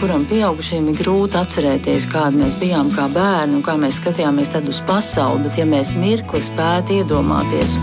[0.00, 4.80] kuram pieaugušiem ir grūti atcerēties, kādi mēs bijām kā bērni un kā mēs skatījāmies uz
[4.88, 7.76] pasauli, bet ja mēs mirkli spētu iedomāties.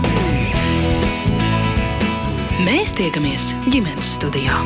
[2.66, 4.60] Mēs tiekamies ģimenes studijā.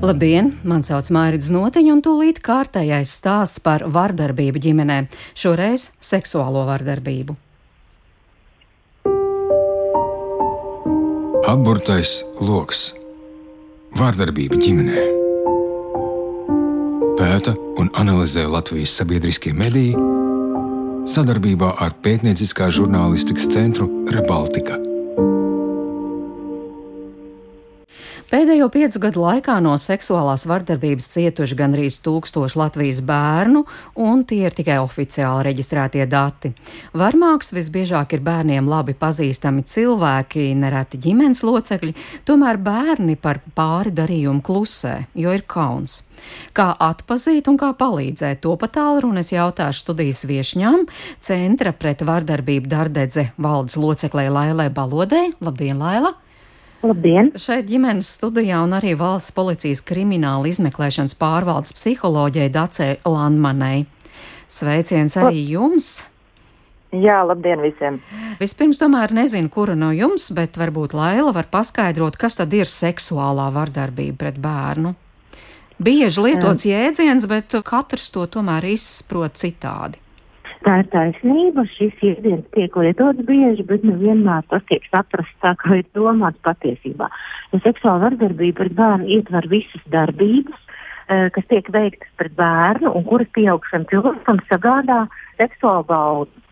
[0.00, 0.54] Labdien!
[0.62, 5.04] Mani sauc Mārcis Notiņš, un tūlīt kārtējais stāsts par vardarbību ģimenē,
[5.34, 7.49] šoreiz seksuālo vardarbību.
[11.50, 12.92] Apburtais lokus-
[13.98, 15.00] vārdarbība ģimenē.
[17.18, 19.96] Pēta un analizē Latvijas sabiedriskie mediji
[21.10, 24.78] sadarbībā ar pētnieciskā žurnālistikas centru Rebaltika.
[28.30, 33.64] Pēdējo piecu gadu laikā no seksuālās vardarbības cietuši gandrīz tūkstoši Latvijas bērnu,
[33.98, 36.52] un tie ir tikai oficiāli reģistrētie dati.
[36.94, 41.96] Varmāks visbiežāk ir bērniem labi pazīstami cilvēki, nereti ģimenes locekļi,
[42.30, 46.04] tomēr bērni par pāri darījumu klusē, jo ir kauns.
[46.54, 50.86] Kā atpazīt un kā palīdzēt, to pat tālruni es jautāšu studijas viešņām,
[51.18, 55.32] centra pret vardarbību dardedze valdes loceklē Lailē Balodē.
[55.42, 56.14] Labdien, Laila!
[56.80, 57.26] Labdien!
[57.36, 63.84] Šeit ģimenes studijā un arī valsts policijas krimināla izmeklēšanas pārvaldes psiholoģijai Dacē Landmanai.
[64.48, 65.90] Sveiciens arī jums!
[66.96, 68.00] Jā, labdien visiem!
[68.40, 73.50] Vispirms tomēr nezinu, kura no jums, bet varbūt Laila var paskaidrot, kas tad ir seksuālā
[73.52, 74.96] vardarbība pret bērnu.
[75.80, 80.00] Bieži lietots jēdziens, bet katrs to tomēr izprot citādi.
[80.66, 81.64] Tā ir taisnība.
[81.72, 87.08] Šis jēdziens tiek lietots bieži, bet nevienmēr tas tiek saprasts tā, kā ir domāts patiesībā.
[87.54, 90.60] Ja seksuāla vardarbība pret bērnu ietver visas darbības,
[91.08, 95.00] eh, kas tiek veiktas pret bērnu un kuras pieaugšam cilvēkam sagādā
[95.40, 96.44] seksuālu baudu.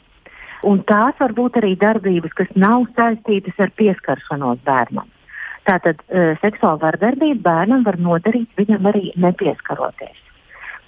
[0.65, 5.07] Un tās var būt arī darbības, kas nav saistītas ar pieskaršanos bērnam.
[5.69, 10.17] Tātad uh, seksuāla vardarbība bērnam var nodarīt viņam arī nepieskaroties.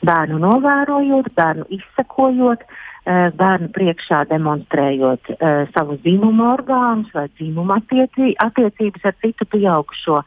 [0.02, 8.34] Bērnu novērojot, bērnu izsakojot, Eh, bērnu priekšā demonstrējot uh, savu dzimumu orgānus vai dzimumu attieci,
[8.38, 10.20] attiecības ar citu pieaugušo,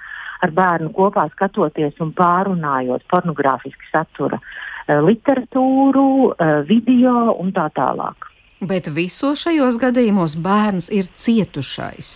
[0.44, 6.35] ar bērnu kopā skatoties un pārunājot pornogrāfiski satura uh, literatūru,
[6.67, 8.29] video un tā tālāk.
[8.63, 12.13] Bet visos šajos gadījumos bērns ir cietušais.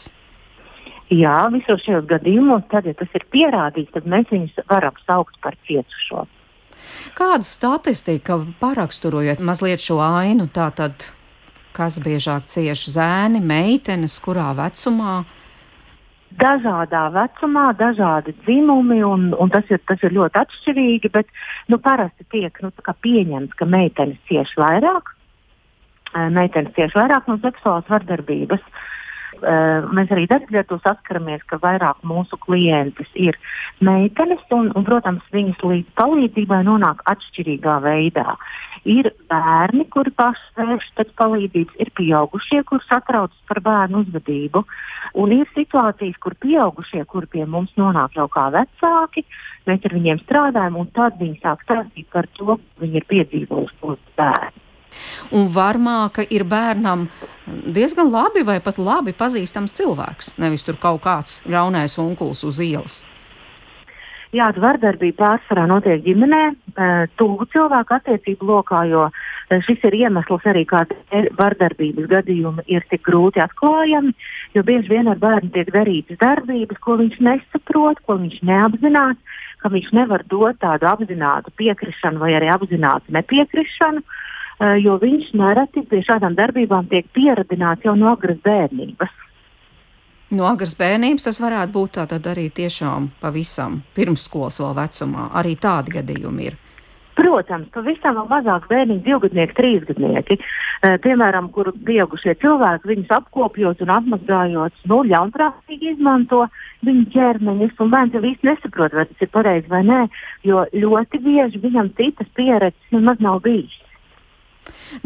[1.12, 5.56] Jā, visos šajos gadījumos, tad, ja tas ir pierādīts, tad mēs viņus varam saukt par
[5.68, 6.26] cietušo.
[7.18, 11.10] Kāda statistika paraksturojot mazliet šo ainu, tātad,
[11.78, 15.20] kas biežāk cieši zēni, meitenes, kurā vecumā?
[16.38, 21.32] Dažādā vecumā, dažādi dzimumi, un, un tas, ir, tas ir ļoti atšķirīgi, bet
[21.72, 25.14] nu, parasti tiek nu, pieņemts, ka meitenes cieši vairāk.
[26.34, 28.62] Meitenes cieši vairāk no seksuālas vardarbības.
[28.62, 28.97] Uh,
[29.42, 33.38] mēs arī darbā to saskaramies, ka vairāk mūsu klientes ir
[33.84, 38.36] meitenes, un, un protams, viņas līdz palīdzībai nonāk atšķirīgā veidā.
[38.88, 44.64] Ir bērni, kuri paši vēršas pēc palīdzības, ir pieaugušie, kur satraucas par bērnu uzvedību,
[45.20, 49.26] un ir situācijas, kur pieaugušie, kuri pie mums nonāk jau kā vecāki,
[49.68, 53.86] mēs ar viņiem strādājam, un tad viņi sāk stāstīt par to, ko viņi ir piedzīvojuši
[53.92, 54.67] uz bērnu.
[55.36, 57.08] Un varmāka ir bērnam
[57.48, 63.04] diezgan labi vai pat labi pazīstams cilvēks, nevis tur kaut kāds ļaunais onkulis uz ielas.
[64.36, 66.42] Jā, vardarbība pārsvarā notiek ģimenē,
[67.16, 69.06] tuvu cilvēku attiecību lokā, jo
[69.64, 74.12] šis ir iemesls arī, kādēļ vardarbības gadījumi ir tik grūti atklājami.
[74.56, 79.18] Jo bieži vien ar bērnu tiek darītas darbības, ko viņš nesaprot, ko viņš neapzinās,
[79.64, 84.04] ka viņš nevar dot tādu apzinātu piekrišanu vai arī apzinātu nepiekrišanu.
[84.58, 89.12] Eh, jo viņš nereti pie šādām darbībām tiek pieradināts jau no agras bērnības.
[90.34, 95.28] No agras bērnības tas varētu būt tātad arī tiešām pavisam pirmsskolas vēl vecumā.
[95.38, 96.58] Arī tādi gadījumi ir.
[97.18, 103.94] Protams, pavisam vēl mazāk bērniņi, divgadnieki, trīsgadnieki, e, piemēram, kur pieaugušie cilvēki viņus apkopjot un
[103.94, 106.44] apmazgājot, nu, ļaunprātīgi izmanto
[106.86, 110.04] viņu ķermeņus, un bērns jau īsti nesaprot, vai tas ir pareizi vai nē,
[110.46, 113.82] jo ļoti bieži viņam citas pieredzes nemaz nav bijis.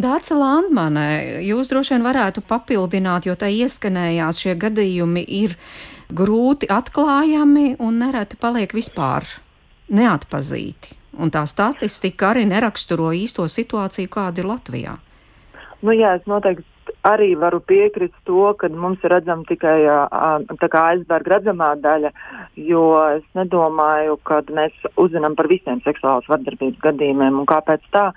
[0.02, 5.58] Dārsa Landmane, jūs droši vien varētu papildināt, jo tai ieskanējās šie gadījumi ir
[6.12, 9.28] grūti atklājami un nereti paliek vispār
[9.92, 10.98] neatpazīti.
[11.22, 14.94] Un tā statistika arī neraksturo īsto situāciju, kāda ir Latvijā.
[15.82, 16.64] Nu, jā, es noteikti
[17.08, 22.12] arī varu piekrist to, ka mums ir redzama tikai aizberga redzamā daļa,
[22.70, 22.84] jo
[23.18, 27.42] es nedomāju, ka mēs uzzinām par visiem seksuālas vardarbības gadījumiem.
[27.42, 28.12] Un kāpēc tā?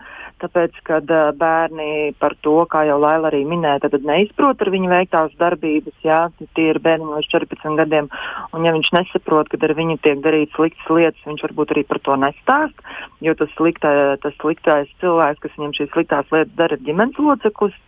[0.45, 1.09] Tāpēc, kad
[1.41, 6.19] bērni par to, kā jau Laila arī minēja, tad neizprot ar viņu veiktās darbības, jā,
[6.59, 8.11] tie ir bērni līdz 14 gadiem,
[8.53, 12.03] un ja viņš nesaprot, ka ar viņu tiek darīts sliktas lietas, viņš varbūt arī par
[12.05, 12.85] to nestāst,
[13.25, 17.81] jo tas, sliktā, tas sliktais cilvēks, kas viņam šīs sliktās lietas dara, ir ģimenes loceklis.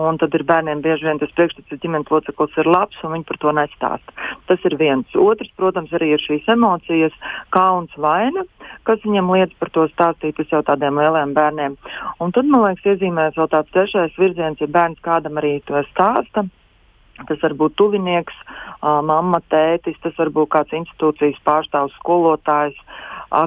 [0.00, 3.28] Un tad ir bērniem bieži vien tas priekšstats, ka ģimenes loceklis ir labs un viņi
[3.28, 4.14] par to nestāst.
[4.50, 5.14] Tas ir viens.
[5.14, 7.14] Otrs, protams, arī ir šīs emocijas,
[7.54, 8.44] kauns, vaina,
[8.88, 11.78] kas viņam liedz par to stāstīt jau tādiem lieliem bērniem.
[12.20, 16.46] Un tad, man liekas, iezīmēs vēl tāds trešais virziens, ja bērns kādam arī to stāsta.
[17.28, 18.34] Tas var būt tuvinieks,
[18.82, 22.74] mamma, tētis, tas var būt kāds institūcijas pārstāvs, skolotājs,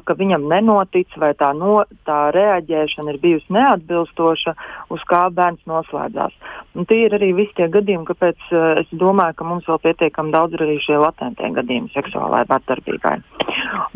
[0.05, 4.53] ka viņam nenotic vai tā, no, tā reaģēšana ir bijusi neatbilstoša,
[4.93, 6.35] uz kā bērns noslēdzās.
[6.77, 8.49] Un tie ir arī visi tie gadījumi, kāpēc
[8.83, 13.15] es domāju, ka mums vēl pietiekami daudz ir arī šie latentie gadījumi seksuālai vardarbībai.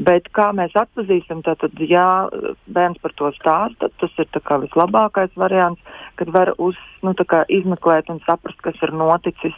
[0.02, 2.06] Bet kā mēs atpazīstam, tad, ja
[2.72, 5.82] bērns par to stāsta, tas ir vislabākais variants,
[6.20, 7.14] kad var uz, nu,
[7.50, 9.56] izmeklēt un saprast, kas ir noticis.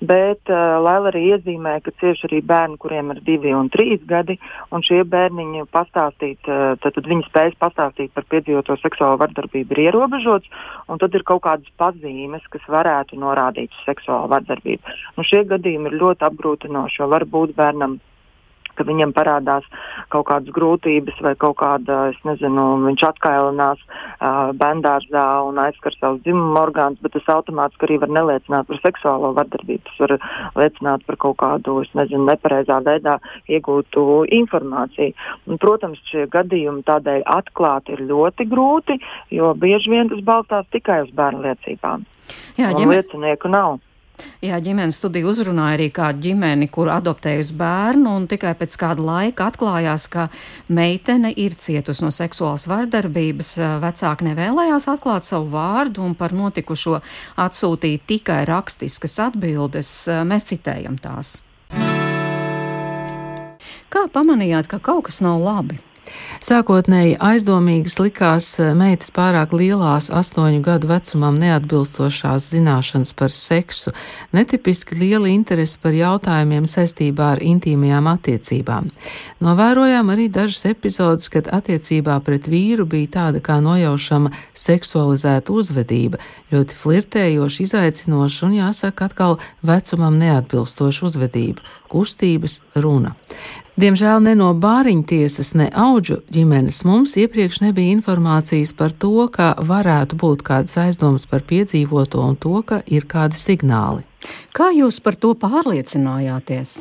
[0.00, 4.38] Bet uh, Laila arī iezīmē, ka cieši arī bērni, kuriem ir divi un trīs gadi,
[4.72, 10.50] un šie bērniņi pastāstīt, tad, tad viņi spējas pastāstīt par piedzīvoto seksuālo vardarbību ir ierobežots,
[10.88, 14.96] un tad ir kaut kādas pazīmes, kas varētu norādīt uz seksuālo vardarbību.
[15.16, 17.98] Nu, šie gadījumi ir ļoti apgrūtinoši, jo var būt bērnam
[18.76, 19.66] ka viņam parādās
[20.14, 26.22] kaut kādas grūtības vai kaut kāda, es nezinu, viņš atkailinās uh, bendārzā un aizskar savus
[26.26, 29.84] dzimumu orgānus, bet tas automātiski arī var neliecināt par seksuālo vardarbību.
[29.88, 30.16] Tas var
[30.60, 33.18] liecināt par kaut kādu, es nezinu, nepareizā veidā
[33.50, 35.14] iegūtu informāciju.
[35.46, 39.00] Un, protams, šie gadījumi tādēļ atklāt ir ļoti grūti,
[39.34, 42.06] jo bieži vien tas balstās tikai uz bērnu liecībām.
[42.58, 43.00] Jā, ģimene...
[43.00, 43.78] liecinieku nav.
[44.44, 49.48] Jā, ģimenes studija uzrunāja arī kādu ģimeni, kur adoptējusi bērnu, un tikai pēc kāda laika
[49.50, 50.28] atklājās, ka
[50.68, 53.54] meitene ir cietusi no seksuālas vardarbības.
[53.82, 57.00] Vecāki nevēlējās atklāt savu vārdu un par notikušo
[57.46, 59.92] atsūtīt tikai rakstiskas atbildes.
[60.28, 61.40] Mēs citējam tās.
[63.92, 65.80] Kā pamanījāt, ka kaut kas nav labi?
[66.44, 73.92] Sākotnēji aizdomīgas likās eh, meitas pārāk lielās, astoņu gadu vecumam neatbilstošās zināšanas par seksu,
[74.36, 78.90] netipiski liela interese par jautājumiem saistībā ar intīmajām attiecībām.
[79.44, 86.20] Novērojām arī dažas epizodes, kad attiecībā pret vīru bija tāda kā nojaušama seksualizēta uzvedība,
[86.52, 91.64] ļoti flirtējoša, izaicinoša un, jāsaka, atkal vecumam neatbilstoša uzvedība,
[91.96, 93.16] kustības, runa.
[93.76, 100.16] Diemžēl ne no bāriņtiesas, ne auģu ģimenes mums iepriekš nebija informācijas par to, ka varētu
[100.22, 104.06] būt kādas aizdomas par piedzīvoto un to, ka ir kādi signāli.
[104.56, 106.78] Kā jūs par to pārliecinājāties?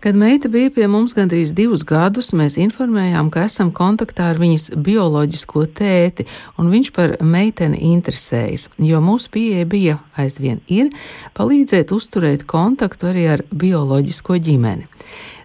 [0.00, 4.74] Kad meita bija pie mums gandrīz divus gadus, mēs informējām, ka esam kontaktā ar viņas
[4.76, 6.26] bioloģisko tēti,
[6.60, 10.92] un viņš par meiteni interesējas, jo mūsu pieeja bija aizvien ir
[11.38, 14.84] palīdzēt uzturēt kontaktu arī ar bioloģisko ģimeni.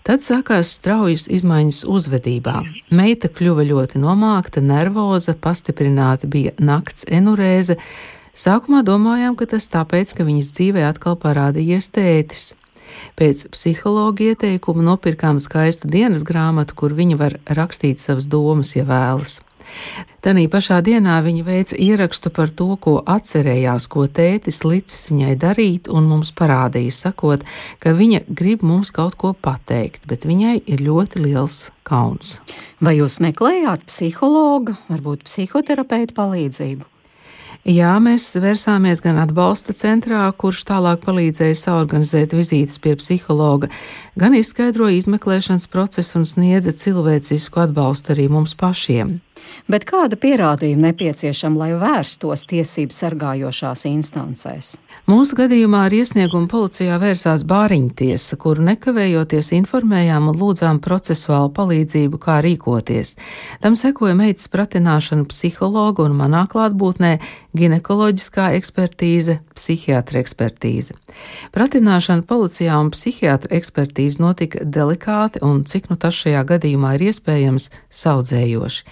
[0.03, 2.59] Tad sākās straujas izmaiņas uzvedībā.
[2.91, 7.77] Meita kļuva ļoti nomākta, nervoza, pastiprināta bija nakts enurēze.
[8.35, 12.49] Sākumā domājām, ka tas tāpēc, ka viņas dzīvē atkal parādījies tētis.
[13.19, 19.39] Pēc psihologa ieteikuma nopirkām skaistu dienas grāmatu, kur viņa var rakstīt savas domas, ja vēlas.
[20.21, 25.89] Tanī pašā dienā viņa veica ierakstu par to, ko atcerējās, ko tētis licis viņai darīt,
[25.89, 27.45] un mums parādīja, sakot,
[27.81, 32.37] ka viņa grib mums kaut ko pateikt, bet viņai ir ļoti liels kauns.
[32.83, 36.90] Vai jūs meklējāt psihologa, varbūt psihoterapeita palīdzību?
[37.61, 43.69] Jā, mēs vērsāmies gan atbalsta centrā, kurš tālāk palīdzēja saorganizēt vizītes pie psihologa,
[44.17, 49.19] gan izskaidroja izmeklēšanas procesu un sniedza cilvēcisku atbalstu arī mums pašiem.
[49.71, 54.75] Bet kāda pierādījuma nepieciešama, lai vērstos tiesību sargājošās instancēs?
[55.09, 62.39] Mūsu gadījumā ar iesniegumu policijā vērsās Bāriņtiesa, kuru nekavējoties informējām un lūdzām procesuālu palīdzību, kā
[62.45, 63.15] rīkoties.
[63.63, 67.15] Tam sekoja meitas pratināšana psihologa un manā klātbūtnē
[67.57, 70.95] ginekoloģiskā ekspertīze, psihiatra ekspertīze.
[71.55, 77.69] Pratināšana policijā un psihiatra ekspertīze notika delikāti un, cik nu tas šajā gadījumā ir iespējams,
[78.01, 78.85] saudzējoši.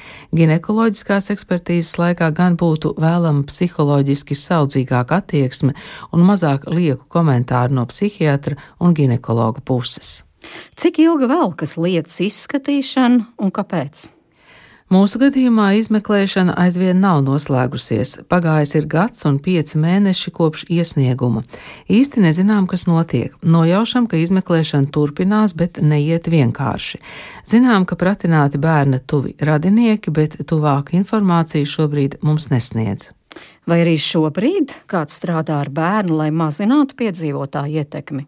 [0.50, 5.76] Ginekoloģiskās ekspertīzes laikā gan būtu vēlama psiholoģiski saudzīgāka attieksme
[6.10, 10.24] un mazāk lieku komentāru no psihiatra un ginekologa puses.
[10.74, 14.08] Cik ilga velkas lietas izskatīšana un kāpēc?
[14.90, 18.16] Mūsu gadījumā izmeklēšana aizvien nav noslēgusies.
[18.26, 21.44] Pagājis ir gads un pieci mēneši kopš iesnieguma.
[21.86, 23.36] Īsti nezinām, kas notiek.
[23.46, 26.98] Nojaušam, ka izmeklēšana turpinās, bet neiet vienkārši.
[27.46, 33.12] Zinām, ka pratināti bērna tuvi radinieki, bet tuvāku informāciju šobrīd mums nesniedz.
[33.70, 38.26] Vai arī šobrīd kāds strādā ar bērnu, lai mazinātu piedzīvotā ietekmi?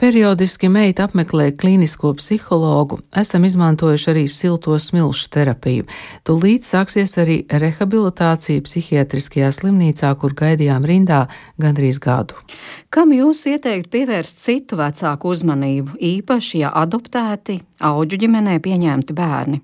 [0.00, 5.84] Periodiski meita apmeklē klīnisko psihologu, esam izmantojuši arī silto smilšu terapiju.
[6.24, 11.26] Tūlīt sāksies arī rehabilitācija psihiatriskajā slimnīcā, kur gaidījām rindā
[11.60, 12.40] gandrīz gadu.
[12.88, 19.60] Kam jūs ieteikt pievērst citu vecāku uzmanību, īpaši, ja adoptēti, auģu ģimenē pieņemti bērni?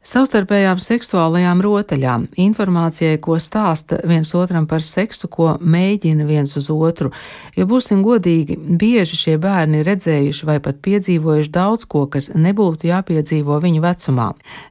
[0.00, 7.10] Savstarpējām seksuālajām rotaļām, informācijai, ko stāsta viens otram par seksu, ko mēģina viens uz otru,
[7.52, 12.88] jo būsim godīgi, bieži šie bērni ir redzējuši vai pat piedzīvojuši daudz ko, kas nebūtu
[12.88, 14.30] jāpiedzīvo viņu vecumā.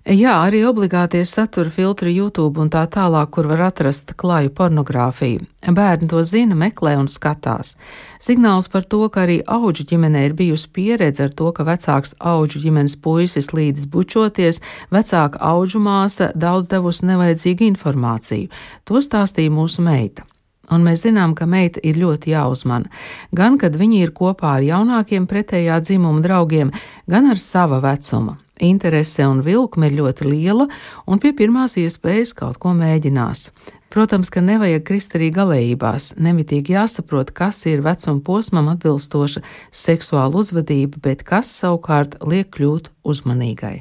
[0.09, 5.45] Jā, arī obligātie satura filtri YouTube un tā tālāk, kur var atrast klaju pornogrāfiju.
[5.69, 7.75] Bērni to zina, meklē un skatās.
[8.19, 12.59] Signāls par to, ka arī auģu ģimenē ir bijusi pieredze ar to, ka vecāks auģu
[12.65, 14.59] ģimenes puisis līdz bučoties,
[14.91, 18.51] vecāka auģu māsa daudz devusi nevajadzīgu informāciju.
[18.91, 20.27] To stāstīja mūsu meita.
[20.69, 22.91] Un mēs zinām, ka meita ir ļoti jāuzmana.
[23.33, 26.75] Gan, kad viņi ir kopā ar jaunākiem pretējā dzimuma draugiem,
[27.09, 28.35] gan ar sava vecuma.
[28.59, 30.67] Interese un vilkme ir ļoti liela,
[31.07, 33.49] un pie pirmās iespējas kaut ko mēģinās.
[33.89, 36.13] Protams, ka nevajag krist arī galējībās.
[36.21, 39.41] Nemitīgi jāsaprot, kas ir vecuma posmam atbilstoša
[39.73, 43.79] seksuāla uzvedība, bet kas savukārt liek kļūt uzmanīgai.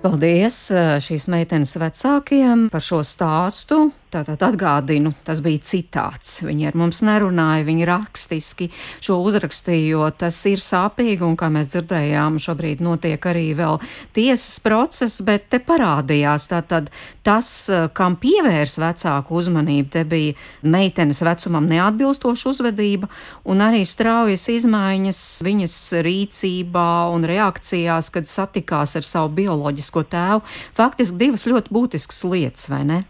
[0.00, 3.90] Paldies eh, šīs meitenes vecākiem par šo stāstu.
[4.10, 6.40] Tātad atgādinu, tas bija citāts.
[6.42, 8.66] Viņi ar mums nerunāja, viņi rakstiski
[8.98, 13.78] šo uzrakstīja, jo tas ir sāpīgi, un kā mēs dzirdējām, šobrīd notiek arī vēl
[14.16, 16.90] tiesas process, bet te parādījās tātad
[17.22, 17.52] tas,
[17.94, 20.34] kam pievērs vecāku uzmanību, te bija
[20.66, 23.06] meitenes vecumam neatbilstoša uzvedība,
[23.46, 30.42] un arī straujas izmaiņas viņas rīcībā un reakcijās, kad satikās ar savu bioloģisko tēvu.
[30.74, 33.00] Faktiski divas ļoti būtiskas lietas, vai ne?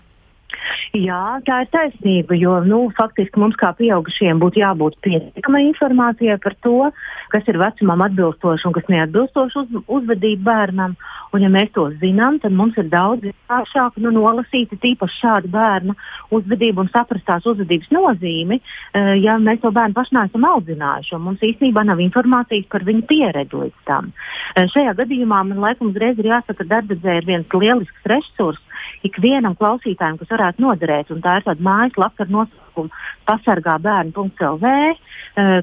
[0.95, 6.57] Jā, tā ir taisnība, jo nu, faktiski mums kā pieaugušiem būtu jābūt pietiekamai informācijai par
[6.67, 6.91] to,
[7.31, 10.97] kas ir vecumam atbilstoši un kas neatbilstoši uz, uzvedību bērnam.
[11.31, 15.95] Un, ja mēs to zinām, tad mums ir daudz vienkāršāk nu, nolasīt tīpaši šādu bērnu
[16.35, 21.21] uzvedību un saprast tās uzvedības nozīmi, uh, ja mēs to bērnu paši neesam audzinājuši.
[21.23, 24.11] Mums īstenībā nav informācijas par viņu pieredzi līdz tam.
[24.57, 28.59] Uh, šajā gadījumā man laikam uzreiz ir jāsaka, ka darbdzē ir viens lielisks resurs
[29.07, 31.13] ikvienam klausītājam, kas varētu noderēt.
[31.25, 32.93] Tā ir tāda mājaslapa ar nosaukumu
[33.29, 34.75] pasargā bērnu.lv,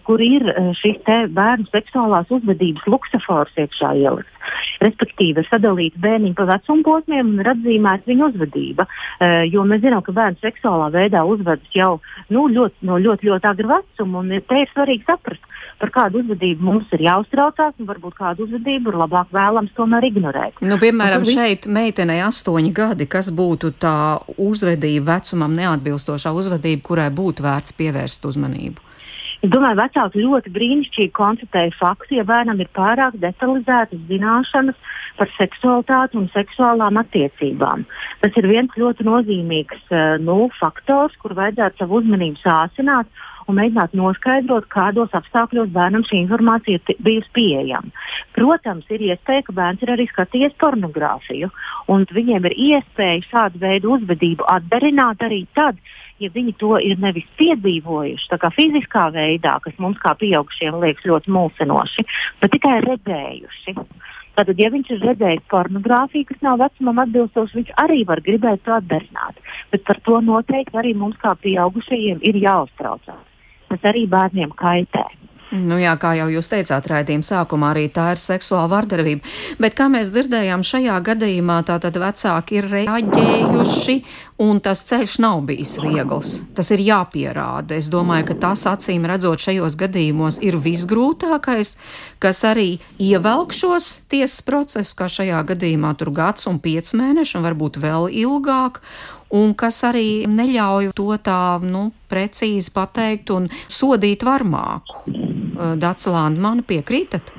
[0.08, 1.02] kur ir uh, šis
[1.36, 4.34] bērnu seksuālās uzvedības luksafors iekšā ielikts.
[4.82, 8.88] Respektīvi, ir sadalīti bērniņi pa vecuma posmiem un ir atzīmēta viņa uzvedība.
[8.88, 11.98] Uh, jo mēs zinām, ka bērns seksuālā veidā uzvedas jau
[12.34, 15.44] nu, ļoti, no ļoti, ļoti agra vecuma, un te ir svarīgi saprast,
[15.82, 20.58] par kādu uzvedību mums ir jāuztraucās, un varbūt kādu uzvedību ir labāk vēlams tomēr ignorēt.
[20.66, 23.98] Nu, piemēram, un, šeit meitenei astoņi gadi, kas būtu tā
[24.42, 28.87] uzvedība vecumam neatbilstošā uzvedība, kurai būtu vērts pievērst uzmanību?
[29.46, 34.80] Es domāju, vecāki ļoti brīnišķīgi konstatēja faktu, ja bērnam ir pārāk detalizētas zināšanas
[35.18, 37.86] par seksualitāti un seksuālām attiecībām.
[38.24, 43.10] Tas ir viens ļoti nozīmīgs uh, nu, faktors, kur vajadzētu savu uzmanību sācināt
[43.48, 47.94] un mēģināt noskaidrot, kādos apstākļos bērnam šī informācija ir bijusi pieejama.
[48.36, 51.52] Protams, ir iespēja, ka bērns ir arī skatījies pornogrāfiju,
[51.94, 55.80] un viņiem ir iespēja šādu veidu uzvedību atdarināt arī tad,
[56.20, 62.06] ja viņi to ir nevis piedzīvojuši, fiziskā veidā, kas mums kā pieaugušiem liekas ļoti mulsinoši,
[62.42, 63.76] bet tikai redzējuši.
[64.38, 68.76] Tātad, ja viņš ir redzējis pornogrāfiju, kas nav vecumam atbilstoša, viņš arī var gribēt to
[68.76, 69.40] atdarināt.
[69.72, 73.24] Bet par to noteikti arī mums, kā pieaugušajiem, ir jāuztraucās.
[73.72, 75.08] Tas arī bērniem kaitē.
[75.48, 79.24] Nu jā, kā jau jūs teicāt, raidījuma sākumā arī tā ir seksuāla vardarbība.
[79.64, 83.96] Bet, kā mēs dzirdējām, šajā gadījumā tātad vecāki ir reaģējuši,
[84.44, 86.34] un tas ceļš nav bijis viegls.
[86.58, 87.78] Tas ir jāpierāda.
[87.80, 91.78] Es domāju, ka tas acīm redzot šajos gadījumos ir visgrūtākais,
[92.20, 97.48] kas arī ievelk šos tiesas procesus, kā šajā gadījumā tur gads un piec mēneši, un
[97.48, 98.84] varbūt vēl ilgāk
[99.34, 105.27] un kas arī neļauj to tā nu, precīzi pateikt un sodīt varmāku.
[105.58, 107.34] Dācis Lāna, man piekrītat?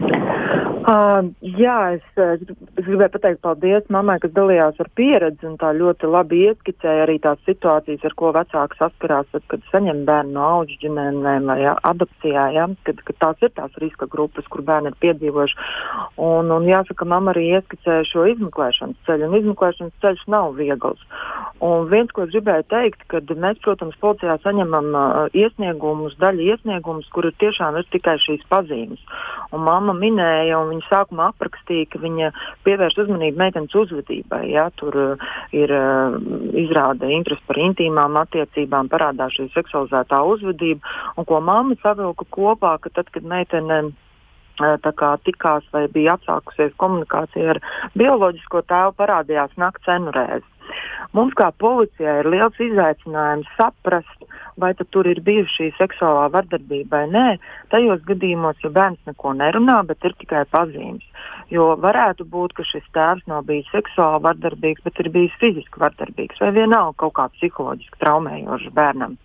[0.88, 2.44] Uh, jā, es, es,
[2.78, 7.42] gribēju pateikt paldies mammai, kas dalījās ar pieredzi un tā ļoti labi ieskicēja arī tās
[7.44, 12.46] situācijas, ar ko vecāki saskarās, tad, kad saņem bērnu no auģu ģimenēm vai jā, adopcijā,
[12.56, 15.58] jā, kad, kad tās ir tās riska grupas, kur bērni ir piedzīvojuši.
[16.24, 21.04] Un, un jāsaka, mamma arī ieskicēja šo izmeklēšanas ceļu, un izmeklēšanas ceļš nav viegls.
[21.60, 27.12] Un viens, ko es gribēju teikt, kad mēs, protams, policijā saņemam uh, iesniegumus, daļu iesniegumus,
[27.12, 29.04] kur tiešām ir tikai šīs pazīmes.
[29.52, 32.32] Un mamma minēja, un viņa sākumā aprakstīja, ka viņa
[32.66, 34.48] pievērš uzmanību meitenes uzvedībai.
[34.52, 34.68] Ja?
[34.78, 36.18] Tur uh, ir uh,
[36.54, 40.80] izrāda interesi par intīmām attiecībām, parādās šī seksualizētā uzvedība,
[41.16, 46.76] un ko mamma savilka kopā, ka tad, kad meitene uh, kā, tikās vai bija atsākusies
[46.78, 47.62] komunikācija ar
[47.98, 50.46] bioloģisko tēvu, parādījās nakts cenurēs.
[51.16, 54.26] Mums kā policijai ir liels izaicinājums saprast,
[54.60, 57.26] vai tur ir bijusi šī seksuālā vardarbība vai nē.
[57.72, 61.06] Tajos gadījumos, ja bērns neko nerunā, bet ir tikai pazīmes.
[61.48, 66.42] Jo varētu būt, ka šis tēvs nav bijis seksuāli vardarbīgs, bet ir bijis fiziski vardarbīgs
[66.42, 69.16] vai vienalga kaut kā psiholoģiski traumējošs bērnam.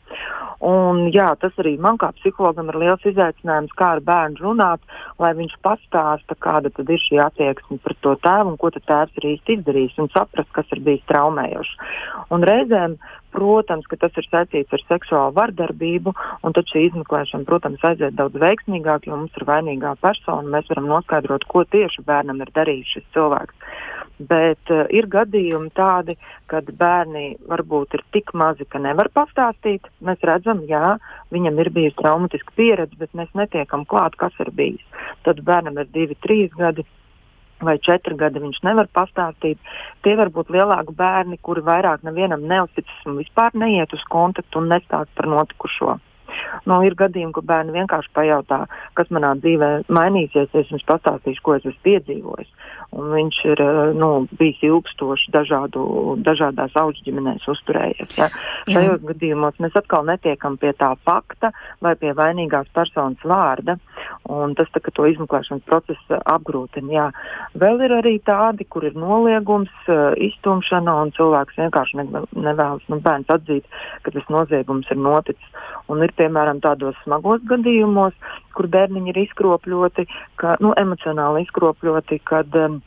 [0.64, 4.86] Un, jā, tas arī man kā psihologam ir liels izaicinājums, kā ar bērnu runāt,
[5.20, 9.58] lai viņš pastāsta, kāda ir šī attieksme pret to tēvu un ko tēvs ir īsti
[9.58, 11.76] izdarījis un saprast, kas ir bijis traumējošs.
[12.32, 12.96] Un reizēm
[13.34, 16.14] Protams, ka tas ir saistīts ar seksuālu vardarbību,
[16.46, 20.46] un tad šī izmeklēšana, protams, aiziet daudz veiksmīgāk, jo mums ir vainīgā persona.
[20.56, 23.74] Mēs varam noskaidrot, ko tieši bērnam ir darījis šis cilvēks.
[24.22, 26.14] Bet uh, ir gadījumi tādi,
[26.52, 29.90] kad bērni varbūt ir tik mazi, ka nevar pastāstīt.
[30.06, 30.98] Mēs redzam, jā,
[31.34, 34.86] viņam ir bijusi traumatiska pieredze, bet mēs netiekam klāt, kas ir bijis.
[35.26, 36.86] Tad bērnam ir divi, trīs gadi
[37.62, 39.60] vai četri gadi viņš nevar pastāstīt.
[40.04, 44.72] Tie var būt lielāki bērni, kuri vairāk nevienam neuzticas un vispār neiet uz kontaktu un
[44.74, 46.00] nestāst par notikušo.
[46.70, 48.64] Nu, ir gadījumi, ka bērni vienkārši pajautā,
[48.98, 52.54] kas manā dzīvē mainīsies, es jums pastāstīšu, ko es esmu piedzīvojis
[52.94, 54.10] un viņš ir eh, nu,
[54.40, 55.84] bijis ilgstoši dažādu,
[56.26, 58.16] dažādās augu ģimenēs uzturējies.
[58.20, 58.30] Ja.
[58.70, 61.52] Šajos gadījumos mēs atkal netiekam pie tā fakta
[61.84, 63.78] vai pie vainīgās personas vārda,
[64.32, 66.94] un tas tā, to izmeklēšanas procesu apgrūtina.
[66.94, 67.08] Jā.
[67.60, 73.34] Vēl ir arī tādi, kur ir noliegums, eh, iztumšana, un cilvēks vienkārši nevēlas nu, bērns
[73.34, 73.68] atzīt,
[74.04, 75.62] ka tas noziegums ir noticis.
[75.92, 78.16] Un ir piemēram tādos smagos gadījumos,
[78.58, 80.08] kur bērniņi ir izkropļoti,
[80.42, 82.82] ka, nu, emocionāli izkropļoti, kad um,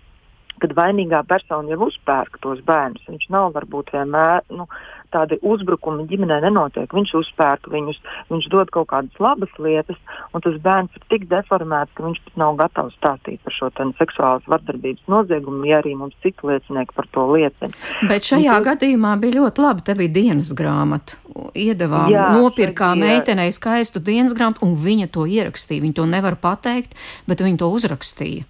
[0.63, 3.05] kad vainīgā persona jau uzpērk tos bērnus.
[3.11, 4.67] Viņš nav varbūt vienmēr nu,
[5.15, 6.93] tādi uzbrukumi ģimenē nenotiek.
[6.97, 8.01] Viņš uzpērk viņus,
[8.33, 9.99] viņš dod kaut kādas labas lietas,
[10.33, 13.71] un tas bērns ir tik deformēts, ka viņš pat nav gatavs stāstīt par šo
[14.01, 17.73] seksuālas vardarbības noziegumu, ja arī mums citi liecinieki par to liecina.
[18.09, 21.21] Bet šajā un, gadījumā bija ļoti labi, te bija dienas grāmata.
[21.57, 23.17] Iedavām, jā, nopirkām bija...
[23.17, 25.85] meitenei skaistu dienas grāmatu, un viņa to ierakstīja.
[25.85, 28.47] Viņa to nevar pateikt, bet viņa to uzrakstīja.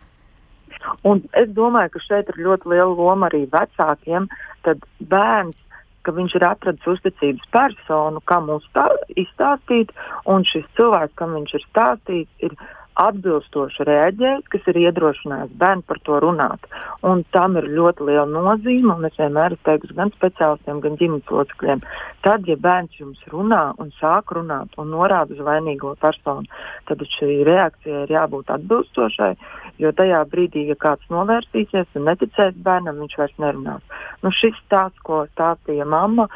[1.07, 4.29] Un es domāju, ka šeit ir ļoti liela loma arī vecākiem.
[4.67, 5.59] Tad bērns,
[6.07, 8.87] ka viņš ir atradzis uzticības personu, kam mums tā
[9.19, 9.91] izstāstīt,
[10.31, 12.55] un šis cilvēks, kam viņš ir stāstījis, ir
[13.01, 16.69] atbilstoši reaģēt, kas ir iedrošinājis bērnu par to runāt.
[17.07, 21.85] Un tam ir ļoti liela nozīme, un es vienmēr teiktu gan speciālistiem, gan ģimenes locekļiem.
[22.27, 26.49] Tad, ja bērns jums runā un sāk runāt un norāda uz vainīgo personu,
[26.89, 29.35] tad šī reakcija ir jābūt atbilstošai,
[29.83, 34.01] jo tajā brīdī, ja kāds novērsīsies un neticēs bērnam, viņš vairs nerunās.
[34.25, 36.31] Nu, šis stāsts, ko stāstīja mamma,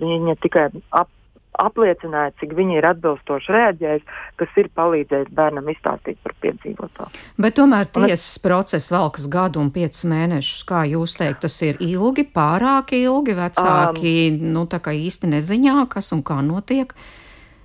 [0.00, 1.12] viņa tikai ap
[1.58, 7.08] apliecināja, cik viņi ir atbilstoši reaģējis, kas ir palīdzējis bērnam izstāstīt par piedzīvoto.
[7.40, 8.40] Bet tomēr tiesas es...
[8.42, 14.14] process valkas gadu un piecus mēnešus, kā jūs teikt, tas ir ilgi, pārāk ilgi, vecāki,
[14.32, 16.94] um, nu tā kā īsti neziņā, kas un kā notiek.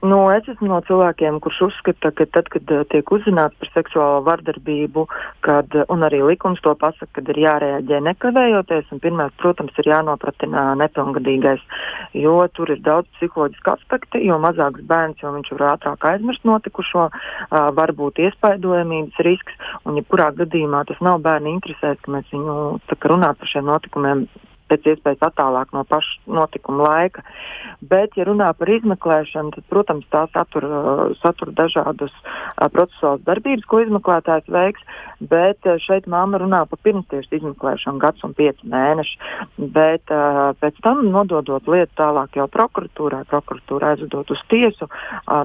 [0.03, 4.17] Nu, es esmu no cilvēkiem, kurš uzskata, ka tad, kad uh, tiek uzzināts par seksuālo
[4.25, 5.05] vardarbību,
[5.47, 9.87] kad, uh, un arī likums to pasaka, kad ir jārēģē nekavējoties, un pirmais, protams, ir
[9.93, 11.63] jānopratina nepilngadīgais,
[12.19, 17.07] jo tur ir daudz psiholoģisku aspektu, jo mazāks bērns, jo viņš var ātrāk aizmirst notikušo,
[17.79, 19.55] var būt iespaidojamības risks,
[19.87, 22.57] un jebkurā gadījumā tas nav bērni interesēs, ka mēs viņu
[23.07, 24.27] runāt par šiem notikumiem
[24.73, 27.23] pēc iespējas attālāk no paša notikuma laika.
[27.81, 33.81] Bet, ja runā par izmeklēšanu, tad, protams, tā satura, satura dažādas uh, procesuālas darbības, ko
[33.83, 34.83] izmeklētājs veiks,
[35.19, 39.17] bet šeit māma runā par pirmstiešu izmeklēšanu gads un pieci mēneši.
[39.73, 40.11] Bet
[40.59, 44.89] pēc tam nododot lietu tālāk jau prokuratūrai, prokuratūra aizvedot uz tiesu,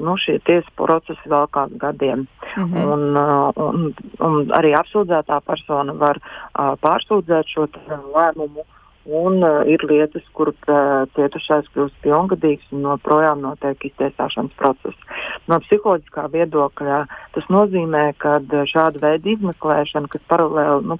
[0.05, 2.27] nu šie tiesas procesi vēl kādiem gadiem.
[2.57, 2.85] Mm -hmm.
[2.93, 3.17] un,
[3.57, 6.19] un, un arī apsūdzētā persona var
[6.57, 7.69] pārsūdzēt šo
[8.15, 8.65] lēmumu
[9.09, 15.21] Un uh, ir lietas, kur uh, cietušais kļūst pilngadīgs un joprojām notiek iztiesāšanas process.
[15.49, 16.99] No psiholoģiskā viedokļa
[17.33, 18.37] tas nozīmē, ka
[18.69, 20.99] šāda veida izmeklēšana, kas paralēli nu,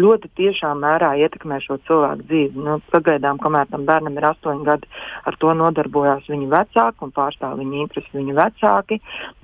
[0.00, 2.64] ļoti tiešā mērā ietekmē šo cilvēku dzīvi.
[2.64, 4.90] Nu, pagaidām, kamēr tam bērnam ir astoņi gadi,
[5.28, 9.00] ar to nodarbojās viņa vecāki un pārstāv viņa intereses viņa vecāki.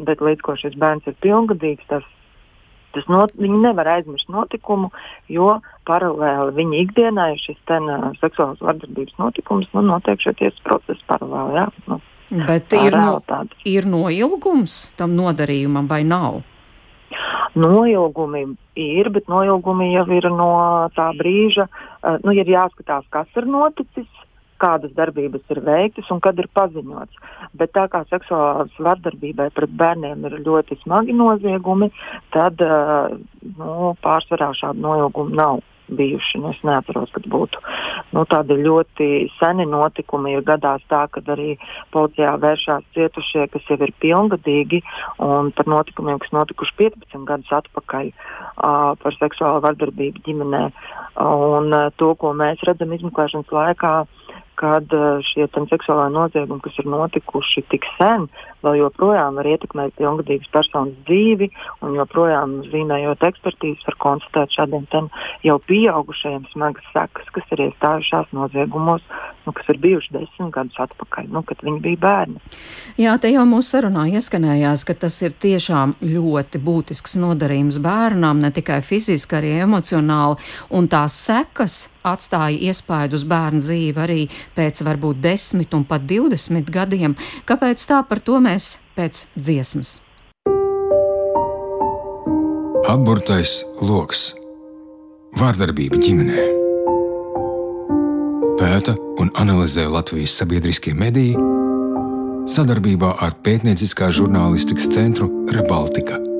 [0.09, 2.07] Bet līdz ko šis bērns ir pilngadīgs, tas
[2.95, 4.91] Tas not, viņi nevar aizmirst notikumu,
[5.33, 11.03] jo paralēli viņa ikdienai šis ten, uh, seksuālās vardarbības notikums nu, notiek šie tiesas procesi
[11.11, 11.59] paralēli.
[11.59, 12.01] Jā, nu,
[12.35, 13.21] Bet ir, no,
[13.69, 16.41] ir noilgums tam nodarījumam vai nav?
[17.55, 18.47] Noilgumi
[18.81, 20.51] ir, bet noilgumi jau ir no
[20.97, 21.69] tā brīža,
[22.25, 24.24] nu, ir jāskatās, kas ir noticis,
[24.63, 27.21] kādas darbības ir veiktas un kad ir paziņots.
[27.59, 31.91] Bet tā kā seksuālās vardarbībai pret bērniem ir ļoti smagi noziegumi,
[32.35, 33.15] tad uh,
[33.59, 36.39] nu, pārsvarā šādu noilgumu nav bijuši.
[36.39, 37.61] Nu, es neatceros, kad būtu
[38.17, 40.35] nu, tādi ļoti seni notikumi.
[40.35, 41.55] Ir gadās tā, ka arī
[41.95, 44.81] policijā vēršās cietušie, kas jau ir pilngadīgi
[45.25, 50.65] un par notikumiem, kas notikuši 15 gadus atpakaļ uh, par seksuālu vardarbību ģimenē.
[51.25, 53.97] Un uh, to, ko mēs redzam izmeklēšanas laikā,
[54.59, 58.27] kad eh, šie seksuālā noziegumi, kas ir notikuši tik sen,
[58.65, 61.51] vēl joprojām var ietekmēt pilngadīgas personas dzīvi,
[61.85, 64.87] un joprojām zīmējot ekspertīzes, var konstatēt šādiem
[65.45, 69.05] jau pieaugušajiem smagas sekas, kas ir iestājušās noziegumos,
[69.45, 72.43] nu, kas ir bijuši desmit gadus atpakaļ, nu, kad viņi bija bērni.
[73.01, 78.53] Jā, te jau mūsu sarunā ieskanējās, ka tas ir tiešām ļoti būtisks nodarījums bērnam, ne
[78.55, 80.41] tikai fiziski, arī emocionāli,
[80.75, 84.21] un tās sekas atstāja iespaidu uz bērnu dzīvi arī
[84.57, 87.17] pēc varbūt desmit un pat divdesmit gadiem.
[87.49, 90.03] Kāpēc tā par to mēs pēc dziesmas?
[92.85, 94.35] Apburtais lokus-
[95.41, 96.45] vārdarbība ģimenē.
[98.61, 101.35] Pēta un analizē Latvijas sabiedriskie mediji
[102.47, 106.34] sadarbībā ar pētnieciskā žurnālistikas centru Rebaltika.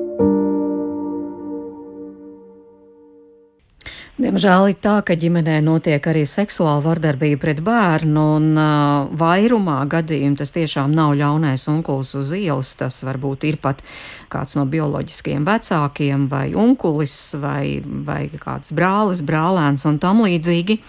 [4.15, 10.39] Diemžēl ir tā, ka ģimenē notiek arī seksuāla vardarbība pret bērnu, un uh, vairumā gadījumu
[10.39, 12.71] tas tiešām nav ļaunais onkulis uz ielas.
[12.79, 13.83] Tas varbūt ir pat
[14.31, 20.79] kāds no bioloģiskiem vecākiem, vai onkulis, vai, vai kāds brālis, brālēns un tam līdzīgi.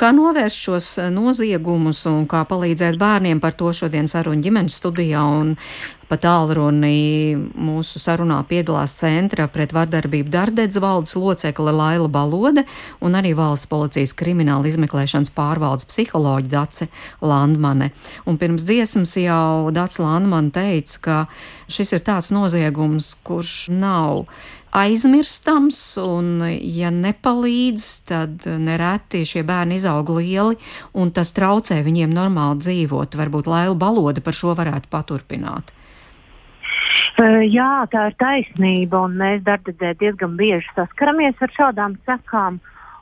[0.00, 5.50] Kā novērst šos noziegumus un kā palīdzēt bērniem par to šodien sarunu ģimenes studijā un
[6.08, 12.64] pa tālruni mūsu sarunā piedalās centra pret vardarbību Dardedz valdes locekle Laila Balode
[13.04, 16.88] un arī valsts policijas krimināla izmeklēšanas pārvaldes psiholoģi Dace
[17.20, 17.92] Landmane.
[18.24, 21.18] Un pirms dziesmas jau Dace Landmane teica, ka
[21.68, 24.24] šis ir tāds noziegums, kurš nav
[24.76, 30.58] aizmirstams, un, ja nepalīdz, tad nereti šie bērni izaug lieli,
[30.94, 33.18] un tas traucē viņiem normāli dzīvot.
[33.18, 35.74] Varbūt Laila Balode par šo varētu paturpināt.
[37.20, 42.60] Jā, tā ir taisnība, un mēs darbdedzē diezgan bieži saskaramies ar šādām sekām.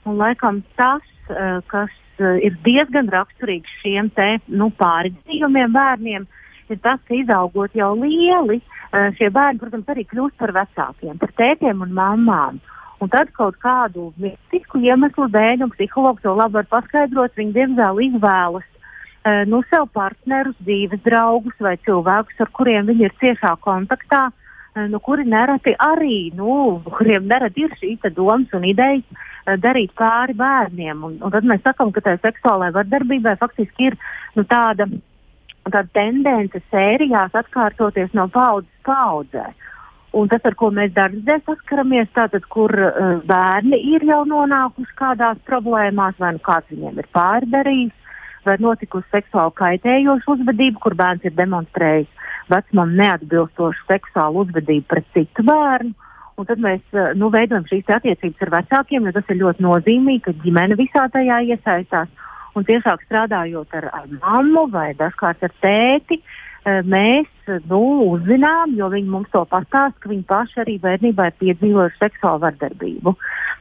[0.09, 1.05] Laikam tas,
[1.71, 8.61] kas ir diezgan raksturīgs šiem te, nu, pārdzīvumiem bērniem, ir tas, ka izaugot jau lieli,
[8.89, 12.61] Eh, šie bērni, protams, arī kļūst par vecākiem, par tētiem un mamām.
[13.05, 18.01] Un tad kaut kādu mistisku iemeslu dēļ, un psihologs to labi var paskaidrot, viņi diemžēl
[18.07, 24.25] izvēlas uh, nu, sev partnerus, dzīves draugus vai cilvēkus, ar kuriem viņi ir ciešā kontaktā,
[24.33, 29.93] uh, nu, kuri nereti arī, nu, kuriem nereti ir šī domas un idejas uh, darīt
[30.01, 31.05] pāri bērniem.
[31.05, 34.01] Un, un tad mēs sakām, ka tā seksuālajai vardarbībai faktiski ir
[34.35, 34.89] nu, tāda
[35.75, 39.47] tāda tendence sērijās atkārtoties no paudzes paudzē.
[40.17, 45.41] Un tas, ar ko mēs darbā saskaramies, tātad, kur uh, bērni ir jau nonākuši kādās
[45.49, 48.15] problēmās, vai nu kāds viņiem ir pārdarījis,
[48.49, 52.09] vai notikusi seksuāli kaitējoša uzvedība, kur bērns ir demonstrējis
[52.49, 55.93] vecumam neatbilstošu seksuālu uzvedību pret citu bērnu.
[56.39, 60.25] Un tad mēs uh, nu, veidojam šīs attiecības ar vecākiem, jo tas ir ļoti nozīmīgi,
[60.25, 62.09] ka ģimene visā tajā iesaistās.
[62.57, 67.29] Un tiešāk strādājot ar, ar mammu vai dažkārt ar tēti, eh, mēs
[67.69, 67.81] nu,
[68.15, 73.15] uzzinām, jo viņi mums to pastāsta, ka viņi paši arī bērnībā ir piedzīvojuši seksuālu vardarbību.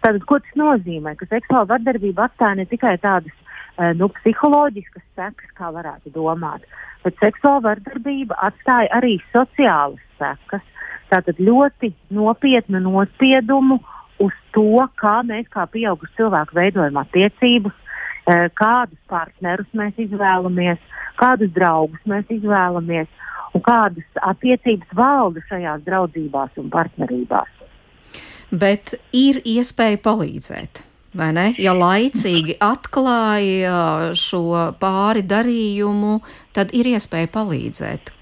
[0.04, 1.16] Tātad, ko tas nozīmē?
[1.18, 3.34] Ka seksuāla vardarbība atstāja ne tikai tādas
[3.78, 6.66] eh, nu, psiholoģiskas sekas, kā varētu domāt,
[7.04, 10.66] bet seksuāla vardarbība atstāja arī sociālas sekas.
[11.08, 13.80] Tātad ļoti nopietnu nospiedumu
[14.20, 17.76] uz to, kā mēs kā pieauguši cilvēki veidojam attiecības,
[18.28, 20.82] kādus partnerus mēs izvēlamies,
[21.20, 23.08] kādus draugus mēs izvēlamies
[23.56, 27.54] un kādas attiecības valda šajās draudzībās un partnerībās.
[28.52, 30.84] Bet ir iespēja palīdzēt
[31.18, 31.48] vai ne?
[31.62, 36.20] Ja laicīgi atklāja šo pāri darījumu,
[36.56, 38.14] tad ir iespēja palīdzēt.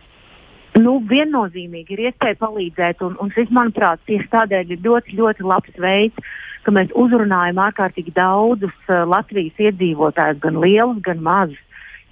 [0.76, 5.78] Nu, viennozīmīgi ir iespēja palīdzēt, un, un šis, manuprāt, tieši tādēļ ir ļoti, ļoti labs
[5.80, 6.34] veids,
[6.66, 11.65] ka mēs uzrunājam ārkārtīgi daudzus uh, Latvijas iedzīvotājus, gan lielus, gan mazus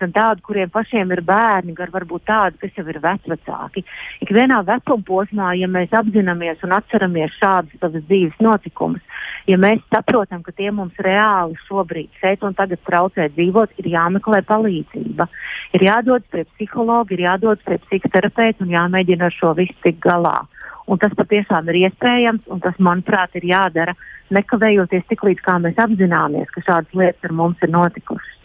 [0.03, 3.83] gan tādu, kuriem pašiem ir bērni, gan varbūt tādu, kas jau ir vecāki.
[4.25, 9.01] Ikvienā vecuma posmā, ja mēs apzināmies un atceramies šādus savas dzīves notikumus,
[9.49, 14.43] ja mēs saprotam, ka tie mums reāli šobrīd šeit un tagad traucē dzīvot, ir jāmeklē
[14.49, 15.29] palīdzība.
[15.73, 20.41] Ir jādodas pie psihologa, ir jādodas pie psihoterapeita un jāmēģina ar šo visu tikt galā.
[20.83, 23.95] Un tas patiešām ir iespējams, un tas, manuprāt, ir jādara
[24.35, 28.42] nekavējoties tik līdz kā mēs apzināmies, ka šādas lietas ar mums ir notikušas.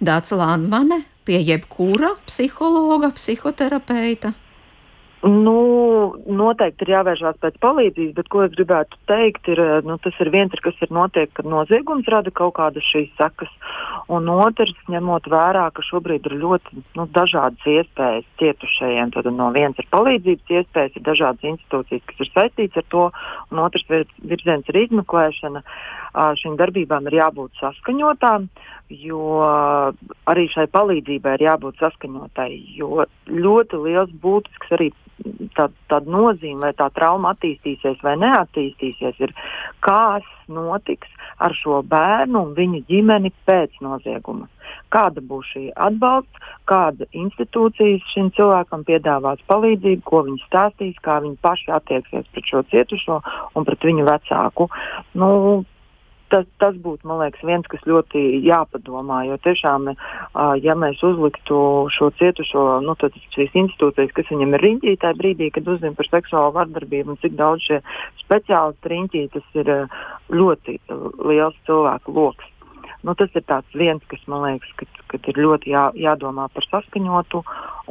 [0.00, 4.34] Dāca Landmane pie jebkura psihologa, psihoterapeita?
[5.26, 10.28] Nu, noteikti ir jāvēršās pēc palīdzības, bet ko es gribētu teikt, ir, nu, tas ir
[10.30, 13.50] viens, kas ir notiek, kad noziegums rada kaut kādas šīs sekas,
[14.12, 19.14] un otrs, ņemot vērā, ka šobrīd ir ļoti nu, dažādas iespējas cietušajiem.
[19.16, 23.06] Tad no vienas ir palīdzības iespējas, ir dažādas institūcijas, kas ir saistītas ar to,
[23.50, 25.64] un otrs virziens ir izmeklēšana.
[26.14, 28.48] Šīm darbībām ir jābūt saskaņotām.
[28.90, 29.22] Jo
[30.30, 32.50] arī šai palīdzībai ir jābūt saskaņotai.
[32.78, 34.92] Jo ļoti liels būtisks arī
[35.56, 39.32] tāda tā nozīme, vai tā trauma attīstīsies vai neattīstīsies, ir
[39.84, 41.08] kas notiks
[41.42, 44.48] ar šo bērnu un viņa ģimeni pēc nozieguma.
[44.94, 51.38] Kāda būs šī atbalsts, kāda institūcijas šim cilvēkam piedāvās palīdzību, ko viņi stāstīs, kā viņi
[51.42, 53.20] paši attieksies pret šo cietušo
[53.54, 54.68] un pret viņu vecāku.
[55.18, 55.30] Nu,
[56.32, 59.22] tas, tas būtu, man liekas, viens, kas ļoti jāpadomā.
[59.28, 59.90] Jo tiešām,
[60.62, 61.60] ja mēs uzliktu
[61.94, 66.10] šo cietušo, nu, tad šīs institūcijas, kas viņam ir riņķī tajā brīdī, kad uzzina par
[66.10, 67.80] seksuālu vardarbību un cik daudz šie
[68.24, 69.72] speciālisti riņķī, tas ir
[70.34, 70.78] ļoti
[71.30, 72.52] liels cilvēku lokus.
[73.06, 73.44] Nu, tas ir
[73.78, 77.42] viens, kas man liekas, ka, ka ir ļoti jā, jādomā par saskaņotu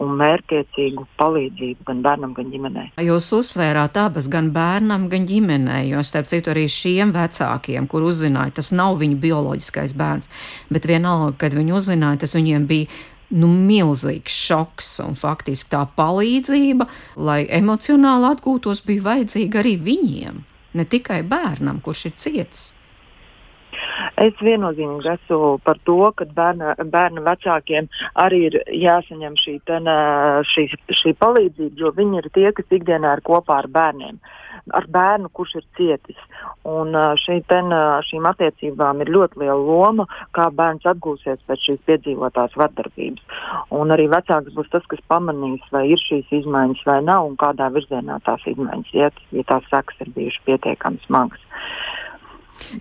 [0.03, 2.89] un mērķiecīgu palīdzību gan bērnam, gan ģimenei.
[2.99, 8.57] Jūs uzsvērāt abas, gan bērnam, gan ģimenei, jo starp citu arī šiem vecākiem, kur uzzināja,
[8.59, 10.31] tas nav viņu bioloģiskais bērns,
[10.67, 12.91] bet vienalga, kad viņi uzzināja, tas viņiem bija
[13.39, 20.43] nu, milzīgs šoks, un faktiski tā palīdzība, lai emocionāli atgūtos, bija vajadzīga arī viņiem,
[20.75, 22.73] ne tikai bērnam, kurš ir cietis.
[24.21, 27.87] Es viennozīmīgi esmu par to, ka bērna, bērna vecākiem
[28.23, 29.89] arī ir jāsaņem šī, ten,
[30.51, 30.67] šī,
[31.01, 34.19] šī palīdzība, jo viņi ir tie, kas ikdienā ir kopā ar bērniem.
[34.73, 36.21] Ar bērnu, kurš ir cietis.
[36.65, 37.69] Un šī ten,
[38.07, 43.43] šīm attiecībām ir ļoti liela loma, kā bērns atgūsies pēc šīs piedzīvotās vardarbības.
[43.77, 47.69] Un arī vecāks būs tas, kas pamanīs, vai ir šīs izmaiņas vai nav, un kādā
[47.75, 51.45] virzienā tās izmaiņas iet, ja tās sekas ir bijušas pietiekami smagas.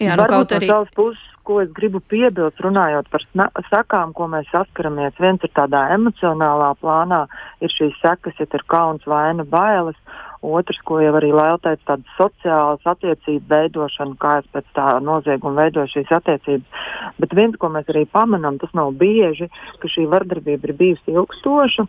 [0.01, 0.69] Jā, nu, Varbūt arī...
[0.69, 3.25] no savas puses, ko es gribu piebilst, runājot par
[3.69, 5.17] sakām, ko mēs saskaramies.
[5.21, 7.25] Viens ir tādā emocionālā plānā,
[7.61, 9.99] ir šīs sekas, ja ir kauns, vaina, bailes.
[10.45, 15.65] Otrs, ko jau arī Laila teica, tāda sociālas attiecību veidošana, kā es pēc tā nozieguma
[15.65, 16.83] veidoju šīs attiecības.
[17.23, 19.49] Bet viens, ko mēs arī pamanām, tas nav bieži,
[19.81, 21.87] ka šī vardarbība ir bijusi ilgstoša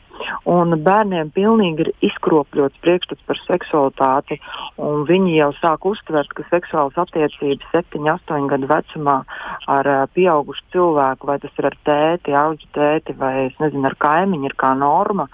[0.51, 4.39] un bērniem pilnīgi ir izkropļots priekšstats par seksualitāti.
[5.09, 9.17] Viņi jau sāk uztvert, ka seksuālas attiecības 7, 8 gadu vecumā
[9.71, 14.49] ar uh, pieaugušu cilvēku, vai tas ir ar tēti, auģu tēti vai nezinu, ar kaimiņu,
[14.49, 15.27] ir kā norma.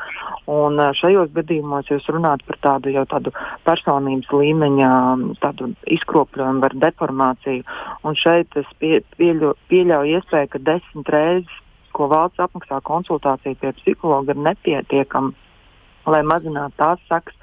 [0.51, 3.34] Un uh, šajos gadījumos jūs runājat par tādu jau tādu
[3.67, 4.91] personības līmeņa
[5.43, 7.65] tādu izkropļojumu vai deformāciju.
[8.08, 11.58] Un šeit es pie, pieļu, pieļauju iespēju, ka desmit reizes,
[11.95, 15.34] ko valsts apmaksā konsultācija pie psihologa, ir nepietiekama,
[16.08, 17.36] lai mazinātu tās sakas,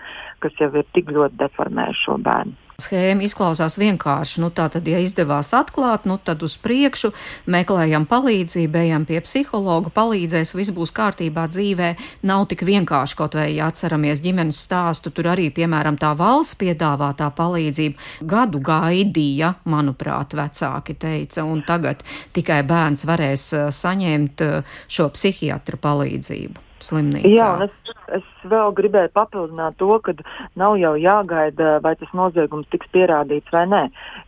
[0.42, 2.67] kas jau ir tik ļoti deformējušas šo bērnu.
[2.78, 4.38] Schēma izklausās vienkārši.
[4.38, 7.08] Nu, tā tad, ja izdevās atklāt, nu, tad uz priekšu
[7.50, 11.88] meklējam palīdzību, ejam pie psihologa, palīdzēs, viss būs kārtībā dzīvē.
[12.30, 17.32] Nav tik vienkārši kaut vai, ja atceramies ģimenes stāstu, tur arī, piemēram, tā valsts piedāvātā
[17.40, 22.06] palīdzība gadu gaidīja, manuprāt, vecāki teica, un tagad
[22.38, 27.30] tikai bērns varēs eh, saņemt eh, šo psihiatru palīdzību slimnīcā.
[27.32, 30.14] Jā, un es, es vēl gribēju papildināt to, ka
[30.58, 33.82] nav jau jāgaida, vai tas noziegums tiks pierādīts vai nē.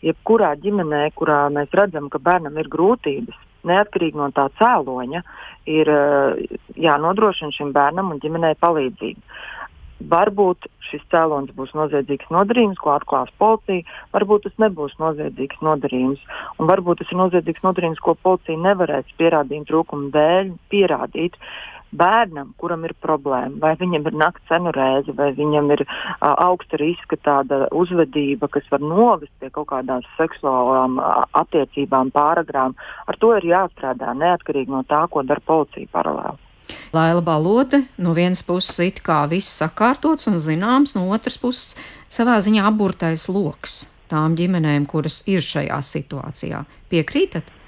[0.06, 5.22] Jebkurā ģimenē, kurā mēs redzam, ka bērnam ir grūtības, neatkarīgi no tā cēloņa,
[5.70, 5.94] ir
[6.80, 9.40] jānodrošina šim bērnam un ģimenei palīdzība.
[10.10, 13.84] Varbūt šis cēlonis būs noziedzīgs nodarījums, ko atklās policija,
[14.14, 16.22] varbūt tas nebūs noziedzīgs nodarījums,
[16.56, 21.36] un varbūt tas ir noziedzīgs nodarījums, ko policija nevarēs pierādījumu trūkumu dēļ pierādīt.
[21.96, 26.80] Bērnam, kuram ir problēma, vai viņam ir nakts cenu reize, vai viņam ir uh, augsta
[26.80, 32.76] riska tāda uzvedība, kas var novest pie kaut kādām seksuālām uh, attiecībām pāragrām,
[33.06, 36.38] ar to ir jāstrādā neatkarīgi no tā, ko dara policija paralēli.
[36.94, 41.74] Laila Balode no vienas puses it kā viss sakārtots un zināms, no otras puses
[42.10, 46.64] savā ziņā aburtais loks tām ģimenēm, kuras ir šajā situācijā.
[46.90, 47.59] Piekrītat?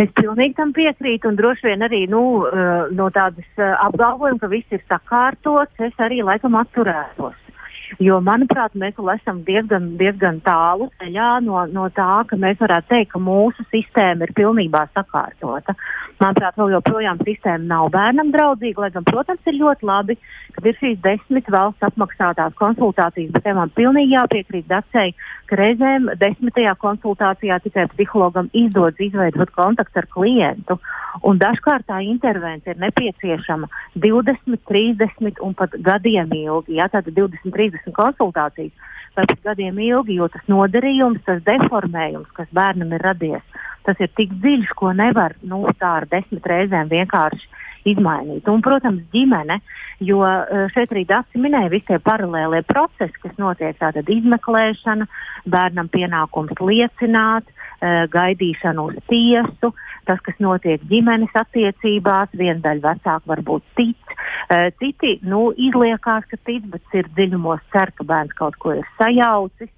[0.00, 4.50] Es pilnīgi tam piekrītu, un droši vien arī nu, eh, no tādas eh, apgalvojuma, ka
[4.52, 7.49] viss ir sakārtots, es arī laikam atturētos.
[7.98, 12.92] Jo, manuprāt, mēs vēl esam diezgan, diezgan tālu ceļā no, no tā, ka mēs varētu
[12.92, 15.74] teikt, ka mūsu sistēma ir pilnībā sakārtota.
[16.20, 20.16] Manuprāt, vēl joprojām sistēma nav bērnam draudzīga, lai gan, protams, ir ļoti labi,
[20.54, 25.14] ka ir šīs desmit valsts apmaksātās konsultācijas, bet man pilnīgi jāpiekrīt Dacei,
[25.50, 30.78] ka reizēm desmitajā konsultācijā tikai psihologam izdodas izveidot kontaktu ar klientu.
[31.26, 33.66] Un dažkārt tā intervence ir nepieciešama
[33.98, 36.76] 20, 30 un pat gadiem ilgi.
[36.78, 42.50] Jā, tātad 20, 30 konsultācijas vai pat gadiem ilgi, jo tas nodarījums, tas deformējums, kas
[42.54, 47.48] bērnam ir radies, tas ir tik dziļš, ko nevar nu, tā ar desmit reizēm vienkārši
[47.88, 48.48] izmainīt.
[48.50, 49.60] Un, protams, ģimene,
[50.04, 53.78] jo e, šeit arī Dārsa minēja visi tie paralēlie procesi, kas notiek.
[53.80, 55.08] Tātad izmeklēšana,
[55.50, 59.72] bērnam pienākums liecināt, e, gaidīšana uz tiesu,
[60.10, 64.14] tas, kas notiek ģimenes attiecībās, viena daļa vecāku varbūt tic,
[64.50, 68.88] e, citi nu, izliekās, ka tic, bet sirds dziļumos cer, ka bērns kaut ko ir
[68.98, 69.70] sajaucis.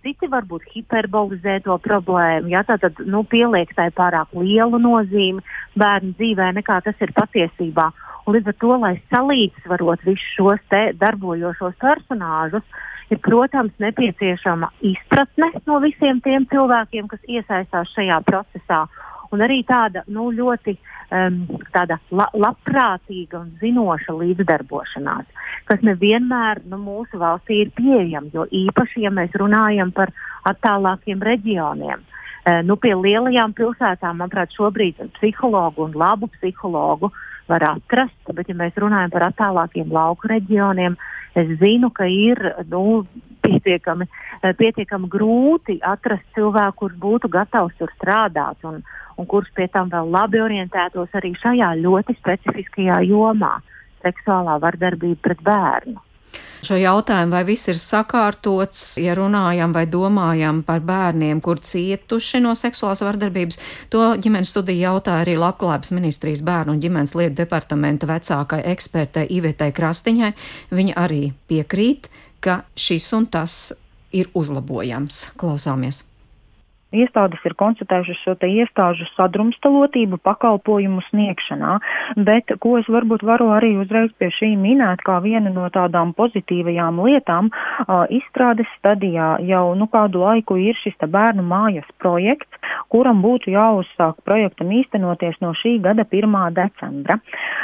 [0.00, 5.44] Citi varbūt hiperbolizē to problēmu, ja tā tad nu, pieliek tai pārāk lielu nozīmi
[5.76, 7.90] bērnu dzīvē, nekā tas ir patiesībā.
[8.24, 12.64] Un līdz ar to, lai salīdzvarot visus šos darbojošos personāžus,
[13.10, 18.84] ir, protams, nepieciešama izpratne no visiem tiem cilvēkiem, kas iesaistās šajā procesā.
[19.30, 21.42] Un arī tāda nu, ļoti um,
[21.74, 25.40] tāda la, labprātīga un zinoša līdzdarbošanās
[25.70, 28.30] kas nevienmēr nu, mūsu valstī ir pieejama.
[28.34, 30.10] Jo īpaši, ja mēs runājam par
[30.48, 37.12] attālākiem reģioniem, e, nu, pie lielajām pilsētām, manuprāt, šobrīd psihologu un labu psihologu
[37.50, 40.98] var atrast, bet, ja mēs runājam par attālākiem lauku reģioniem,
[41.38, 42.40] es zinu, ka ir
[42.70, 43.04] nu,
[43.50, 44.06] pietiekami,
[44.42, 48.82] e, pietiekami grūti atrast cilvēku, kurš būtu gatavs tur strādāt un,
[49.16, 53.58] un kurš pie tam vēl labi orientētos arī šajā ļoti specifiskajā jomā
[54.04, 56.00] seksuālā vardarbība pret bērnu.
[56.60, 62.52] Šo jautājumu, vai viss ir sakārtots, ja runājam vai domājam par bērniem, kur cietuši no
[62.58, 63.58] seksuālās vardarbības,
[63.92, 69.70] to ģimenes studija jautāja arī Labklājības ministrijas bērnu un ģimenes lietu departamenta vecākai ekspertei Ivetai
[69.72, 70.34] Krastiņai.
[70.76, 73.56] Viņa arī piekrīt, ka šis un tas
[74.12, 75.30] ir uzlabojams.
[75.40, 76.09] Klausāmies!
[76.90, 81.76] Iestādes ir konstatējušas šo te iestāžu sadrumstalotību pakalpojumu sniegšanā,
[82.26, 86.98] bet ko es varbūt varu arī uzreiz pie šī minēt kā viena no tādām pozitīvajām
[87.06, 92.58] lietām, uh, izstrādes stadijā jau nu kādu laiku ir šis te bērnu mājas projekts,
[92.90, 96.34] kuram būtu jāuzsāk projektam īstenoties no šī gada 1.
[96.58, 97.20] decembra.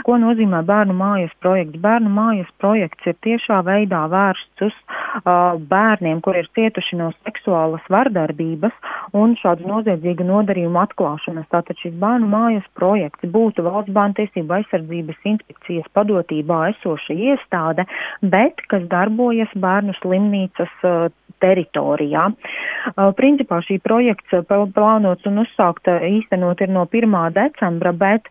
[0.07, 1.83] Ko nozīmē bērnu mājas projekts?
[1.83, 7.83] Bērnu mājas projekts ir tiešā veidā vērsts uz uh, bērniem, kur ir cietuši no seksuālas
[7.91, 8.75] vardarbības
[9.17, 11.49] un šādu noziedzīgu nodarījumu atklāšanas.
[11.53, 17.87] Tātad šis bērnu mājas projekts būtu valsts bērnu tiesību aizsardzības inspekcijas padotībā esoša iestāde,
[18.23, 21.09] bet kas darbojas bērnu slimnīcas uh,
[21.43, 22.29] teritorijā.
[22.31, 27.17] Uh, principā šī projekts plānots un uzsākt īstenot ir no 1.
[27.35, 28.29] decembra, bet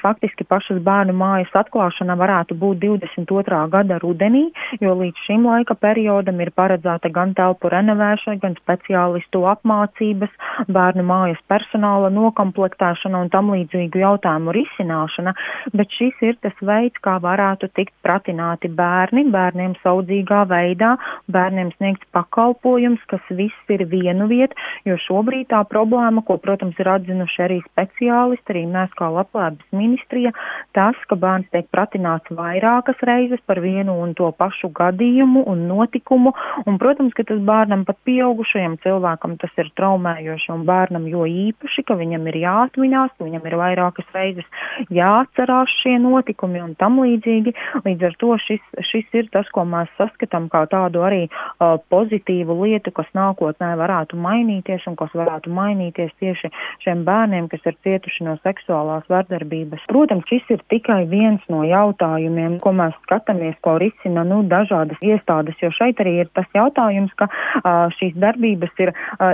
[0.00, 3.60] faktiski pašas bērnu mājas atklāšana varētu būt 22.
[3.72, 4.46] gada rudenī,
[4.80, 11.04] jo līdz šim laika periodam ir paredzēta gan telpu renovēšana, gan speciālistu apmācība apmācības, bērnu
[11.04, 15.34] mājas personāla nokomplektēšana un tam līdzīgu jautājumu risināšana,
[15.74, 20.96] bet šis ir tas veids, kā varētu tikt pratināti bērni, bērniem saudzīgā veidā,
[21.28, 26.88] bērniem sniegts pakalpojums, kas viss ir vienu vietu, jo šobrīd tā problēma, ko, protams, ir
[26.88, 30.32] atzinuši arī speciālisti, arī mēs kā labklājības ministrija,
[30.72, 36.32] tas, ka bērns tiek pratināts vairākas reizes par vienu un to pašu gadījumu un notikumu,
[36.66, 40.15] un, protams, ka tas bērnam pat pieaugušajam cilvēkam tas ir traumē
[40.52, 44.46] un bērnam jo īpaši, ka viņam ir jāatminās, ka viņam ir vairākas reizes
[44.92, 47.54] jāatcerās šie notikumi un tam līdzīgi.
[47.84, 52.56] Līdz ar to šis, šis ir tas, ko mēs saskatām kā tādu arī uh, pozitīvu
[52.62, 56.50] lietu, kas nākotnē varētu mainīties un kas varētu mainīties tieši
[56.84, 59.86] šiem bērniem, kas ir cietuši no seksuālās vardarbības.
[59.90, 65.58] Protams, šis ir tikai viens no jautājumiem, ko mēs skatāmies, ko risina nu, dažādas iestādes,
[65.62, 69.32] jo šeit arī ir tas jautājums, ka uh, šīs darbības ir uh,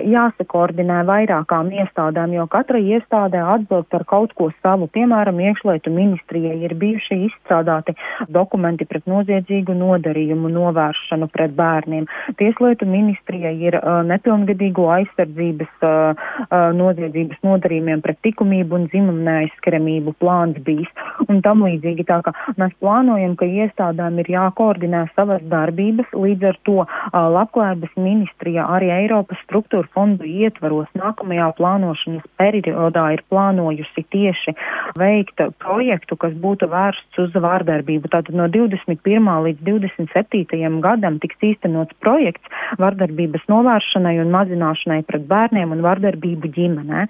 [0.72, 4.88] jāsakoordinē vairākām iestādēm, jo katra iestādē atbild par kaut ko savu.
[4.88, 7.94] Piemēram, iekšlietu ministrijai ir bijuši izstrādāti
[8.28, 12.06] dokumenti pret noziedzīgu nodarījumu novēršanu pret bērniem.
[12.38, 16.14] Tieslietu ministrijai ir uh, nepilngadīgo aizsardzības uh,
[16.48, 20.88] uh, noziedzības nodarījumiem pret likumību un dzimumu neaizskaramību plāns bijis
[21.28, 22.06] un tam līdzīgi.
[22.08, 27.96] Tā kā mēs plānojam, ka iestādēm ir jākoordinē savas darbības, līdz ar to uh, labklājības
[27.96, 34.54] ministrija arī Eiropas struktūra fondu ietvaros nākamajā plānošanas periodā ir plānojusi tieši
[34.98, 38.10] veikt projektu, kas būtu vērsts uz vārdarbību.
[38.12, 39.28] Tātad no 21.
[39.46, 40.80] līdz 27.
[40.84, 42.46] gadam tiks īstenots projekts
[42.78, 47.06] vardarbības novēršanai un mazināšanai pret bērniem un vardarbību ģimenē.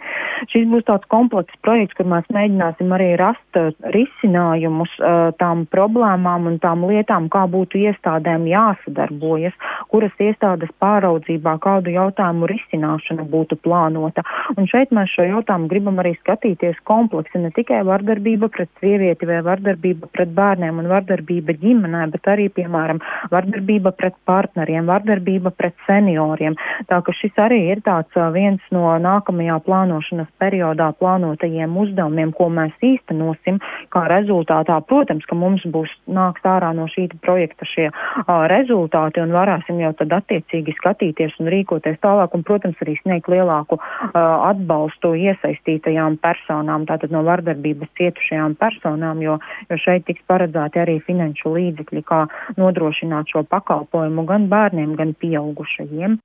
[0.53, 6.49] Šis būs tāds komplekss projekts, kur mēs mēģināsim arī rast uh, risinājumus uh, tām problēmām
[6.51, 9.57] un tām lietām, kā būtu iestādēm jāsadarbojas,
[9.93, 14.25] kuras iestādes pāraudzībā kādu jautājumu risināšana būtu plānota.
[14.57, 19.41] Un šeit mēs šo jautājumu gribam arī skatīties kompleksi, ne tikai vardarbība pret sievieti vai
[19.47, 23.01] vardarbība pret bērniem un vardarbība ģimenē, bet arī, piemēram,
[23.33, 26.57] vardarbība pret partneriem, vardarbība pret senioriem.
[26.91, 32.75] Tā ka šis arī ir tāds viens no nākamajā plānošanas periodā plānotajiem uzdevumiem, ko mēs
[32.85, 33.61] īstenosim,
[33.95, 39.35] kā rezultātā, protams, ka mums būs nāks ārā no šī projekta šie uh, rezultāti un
[39.35, 44.17] varēsim jau tad attiecīgi skatīties un rīkoties tālāk un, protams, arī sniegt lielāku uh,
[44.49, 49.39] atbalstu iesaistītajām personām, tātad no vardarbības cietušajām personām, jo,
[49.71, 52.25] jo šeit tiks paredzēti arī finanšu līdzekļi, kā
[52.59, 56.21] nodrošināt šo pakalpojumu gan bērniem, gan pieaugušajiem.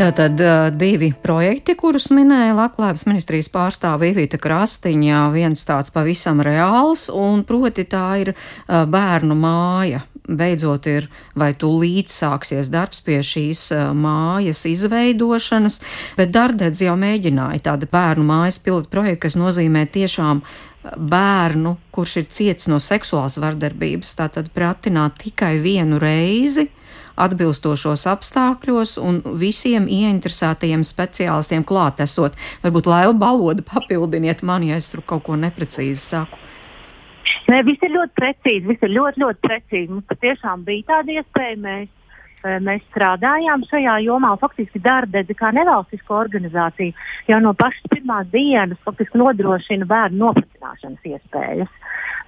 [0.00, 0.40] Tātad
[0.80, 7.84] divi projekti, kurus minēja Labklājības ministrijas pārstāve Ivita Krastiņa, viens tāds pavisam reāls, un proti
[7.84, 8.30] tā ir
[8.64, 10.00] bērnu māja.
[10.30, 11.08] Beidzot ir
[11.38, 13.66] vai tūlīt sāksies darbs pie šīs
[13.98, 15.80] mājas izveidošanas,
[16.18, 20.44] bet Dardedz jau mēģināja tādu bērnu mājas pilotu projektu, kas nozīmē tiešām
[20.96, 26.70] bērnu, kurš ir ciets no seksuālas vardarbības, tātad pratināt tikai vienu reizi
[27.20, 32.38] atbilstošos apstākļos un visiem ieinteresētajiem speciālistiem klātesot.
[32.64, 36.40] Varbūt Laila Baloda papildiniet mani, ja es tur kaut ko neprecīzi saku.
[37.50, 39.88] Nē, viss ir ļoti precīzi, viss ir ļoti, ļoti precīzi.
[39.92, 41.56] Mums patiešām bija tāda iespēja.
[41.64, 41.88] Mēs,
[42.44, 46.92] eh, mēs strādājām šajā jomā, faktiski Dārdedze kā nevalstiska organizācija
[47.28, 51.72] jau no pašas pirmās dienas faktiski nodrošina bērnu nopratināšanas iespējas.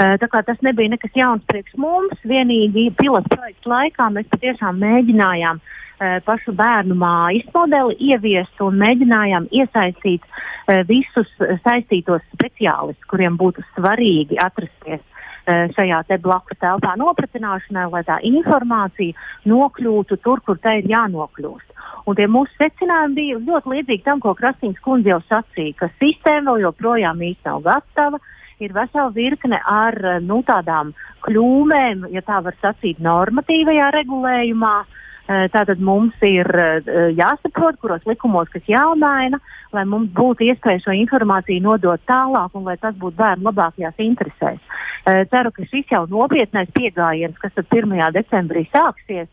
[0.00, 4.80] Eh, tā kā tas nebija nekas jauns priekš mums, vienīgi pilotu projekta laikā mēs patiešām
[4.80, 5.78] mēģinājām uh,
[6.26, 10.42] pašu bērnu mājas modeli ieviest un mēģinājām iesaistīt uh,
[10.88, 11.30] visus
[11.64, 15.02] saistītos speciālistus, kuriem būtu svarīgi atrasties
[15.42, 19.16] šajā blakus telpā nopratināšanai, lai tā informācija
[19.50, 21.72] nokļūtu tur, kur tai ir jānokļūst.
[22.06, 26.52] Un tie mūsu secinājumi bija ļoti līdzīgi tam, ko Krastīns kundze jau sacīja, ka sistēma
[26.52, 28.22] vēl joprojām īsti nav gatava,
[28.62, 30.94] ir vesela virkne ar nu, tādām
[31.26, 34.76] kļūmēm, ja tā var sacīt, normatīvajā regulējumā.
[34.82, 39.38] Eh, tātad mums ir eh, jāsaprot, kuros likumos kas jāmaina,
[39.72, 44.60] lai mums būtu iespēja šo informāciju nodot tālāk un lai tas būtu bērnu labākajās interesēs.
[45.02, 47.94] Ceru, ka šis jau nopietnais pieejams, kas 1.
[48.14, 49.26] decembrī sāksies,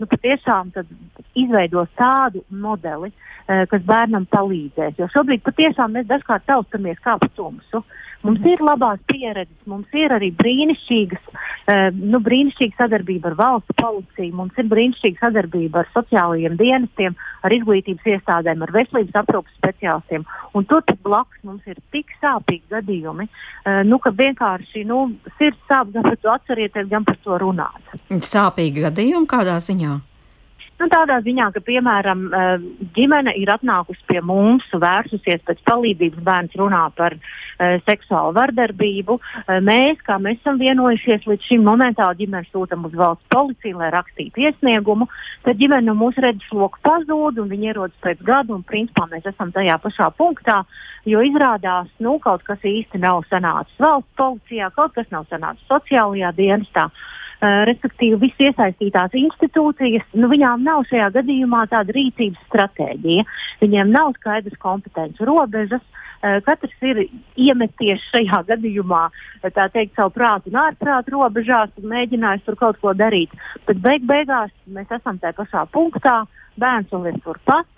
[0.00, 0.72] nu, patiešām
[1.34, 3.12] izveidos tādu modeli,
[3.46, 4.98] kas bērnam palīdzēs.
[4.98, 7.84] Jo šobrīd patiešām mēs dažkārt taustamies kā pa tumsu.
[8.26, 14.34] Mums ir labās pieredzes, mums ir arī brīnišķīgas, uh, nu, brīnišķīga sadarbība ar valsts policiju,
[14.40, 20.26] mums ir brīnišķīga sadarbība ar sociālajiem dienestiem, ar izglītības iestādēm, ar veselības aprūpas speciālistiem.
[20.56, 25.04] Un tur blakus mums ir tik sāpīgi gadījumi, uh, nu, ka vienkārši nu,
[25.38, 27.96] sirds sāp gan par to atcerieties, gan par to runāt.
[28.10, 29.98] Sāpīgi gadījumi kādā ziņā?
[30.76, 32.64] Nu, tādā ziņā, ka, piemēram, eh,
[32.96, 39.16] ģimene ir atnākusi pie mums, vērsusies pēc palīdzības, bērns runā par uh, seksuālu vardarbību.
[39.16, 43.90] Uh, mēs, kā mēs esam vienojušies līdz šim momentāli, ģimene sūtam uz valsts policiju, lai
[43.94, 45.08] rakstītu iesniegumu.
[45.48, 49.56] Tad ģimene no mūsu redzesloka pazūd, un viņi ierodas pēc gada, un principā mēs esam
[49.56, 50.62] tajā pašā punktā,
[51.08, 56.36] jo izrādās, nu, kaut kas īsti nav sanācis valsts policijā, kaut kas nav sanācis sociālajā
[56.36, 56.90] dienestā.
[57.40, 63.26] Respektīvi visas iesaistītās institūcijas, nu, viņām nav šajā gadījumā tāda rīcības stratēģija.
[63.60, 65.84] Viņiem nav skaidrs kompetences robežas.
[66.46, 67.02] Katrs ir
[67.36, 69.02] iemeties šajā gadījumā,
[69.44, 73.34] tā teikt, savu prātu un ārprātu robežās un mēģinājis tur kaut ko darīt.
[73.68, 76.22] Bet beig beigās mēs esam tajā pašā punktā,
[76.56, 77.68] bērns vēl ir turpat,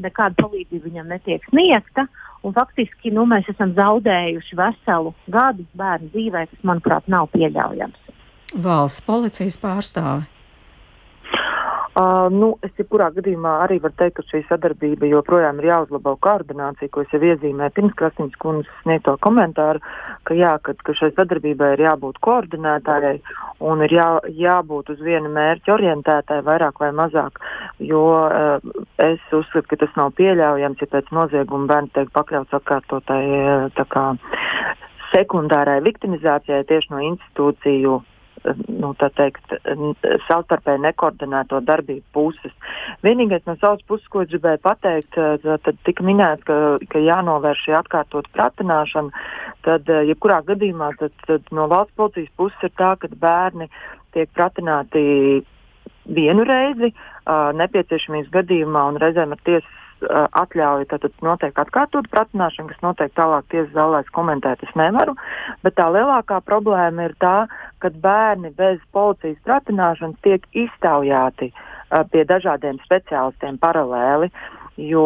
[0.00, 2.06] nekāda palīdzība viņam netiek sniegta.
[2.46, 8.09] Un faktiski nu, mēs esam zaudējuši veselu gadu bērnu dzīvē, kas, manuprāt, nav pieļaujams.
[8.58, 10.26] Valsts policijas pārstāve.
[11.90, 16.88] Uh, nu, es jebkurā gadījumā arī varu teikt, ka šī sadarbība joprojām ir jāuzlabo koordinācija,
[16.94, 19.82] ko es jau iezīmēju pirms Krasīnas kundzes sniegto komentāru,
[20.24, 23.16] ka, jā, ka, ka šai sadarbībai ir jābūt koordinētājai
[23.72, 24.06] un ir jā,
[24.38, 27.42] jābūt uz vienu mērķu orientētai vairāk vai mazāk,
[27.82, 28.70] jo uh,
[29.02, 33.24] es uzskatu, ka tas nav pieļaujams, ja pēc nozieguma bērns tiek pakļauts atkārtotai
[33.90, 34.06] kā,
[35.10, 37.98] sekundārai viktimizācijai tieši no institūciju
[38.68, 39.54] nu, teikt,
[40.26, 42.54] savstarpēji nekoordinēto darbību puses.
[43.06, 46.56] Vienīgais no savas puses, ko gribēju pateikt, tad tika minēts, ka,
[46.92, 49.24] ka jānovērš šī atkārtot pratināšana.
[49.66, 53.68] Tad, jebkurā gadījumā, tad, tad no valsts policijas puses ir tā, ka bērni
[54.14, 55.02] tiek pratināti
[56.10, 56.94] vienu reizi,
[57.60, 63.72] nepieciešamības gadījumā un reizēm ar tiesas atļauju, tad notiek atkārtot pratināšana, kas notiek tālāk tiesas
[63.74, 64.62] zālēs komentēt.
[64.64, 65.16] Es nevaru,
[65.64, 67.36] bet tā lielākā problēma ir tā,
[67.82, 74.30] ka bērni bez policijas pratināšanas tiek iztaujāti uh, pie dažādiem speciālistiem paralēli.
[74.80, 75.04] Jo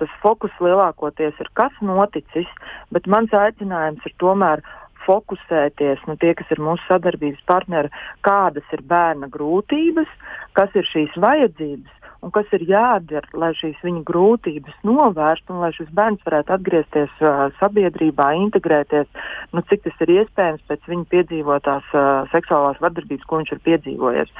[0.00, 2.48] tas fokus lielākoties ir kas noticis,
[2.90, 4.64] bet mans aicinājums ir tomēr
[5.06, 7.90] fokusēties, nu, tie, kas ir mūsu sadarbības partneri,
[8.26, 10.10] kādas ir bērna grūtības,
[10.58, 15.72] kas ir šīs vajadzības, un kas ir jādara, lai šīs viņa grūtības novērstu un lai
[15.74, 19.08] šis bērns varētu atgriezties uh, sabiedrībā, integrēties,
[19.52, 24.32] nu, cik tas ir iespējams pēc viņa piedzīvotās uh, seksuālās vardarbības, ko viņš ir piedzīvojis.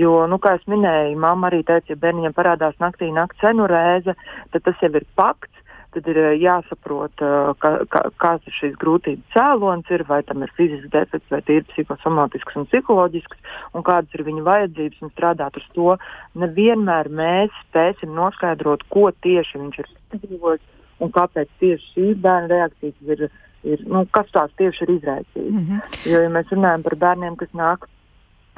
[0.00, 4.16] Jo, nu, kā jau minēju, mamma arī teica, ja bērniem parādās naktī nakts cenu reize,
[4.54, 5.57] tad tas jau ir pakts
[5.94, 7.22] tad ir jāsaprot,
[7.62, 11.66] ka, ka, kāds ir šīs grūtības cēlonis, ir, vai tam ir fizisks defekts, vai ir
[11.72, 13.42] psihosomatisks un psiholoģisks,
[13.74, 15.96] un kādas ir viņa vajadzības, un strādāt uz to.
[16.38, 20.66] Nevienmēr mēs spēsim noskaidrot, ko tieši viņš ir piedzīvojis
[21.04, 23.28] un kāpēc tieši šī bērna reakcijas ir.
[23.66, 25.54] ir nu, kas tās tieši ir izraisījis?
[25.54, 26.10] Mm -hmm.
[26.10, 27.88] Jo, ja mēs runājam par bērniem, kas nāk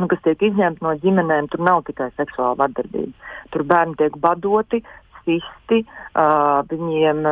[0.00, 3.12] nu, kas tiek izņemti no ģimenēm, tur nav tikai seksuāla vardarbība.
[3.52, 4.82] Tur bērni tiek badoti,
[5.24, 7.24] sisti, uh, viņiem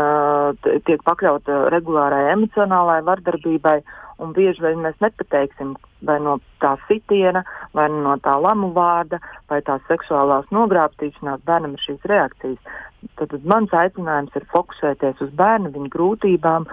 [0.86, 3.80] tiek pakļauta regulārai emocionālai vardarbībai,
[4.22, 5.76] un bieži vien mēs nepateiksim,
[6.08, 7.44] vai no tā sitiena,
[7.76, 12.76] vai no tā lamu vārda, vai tās seksuālās nogrābstīšanās bērnam ir šīs reakcijas.
[13.14, 16.66] Tad, tad mans aicinājums ir fokusēties uz bērnu, viņa grūtībām,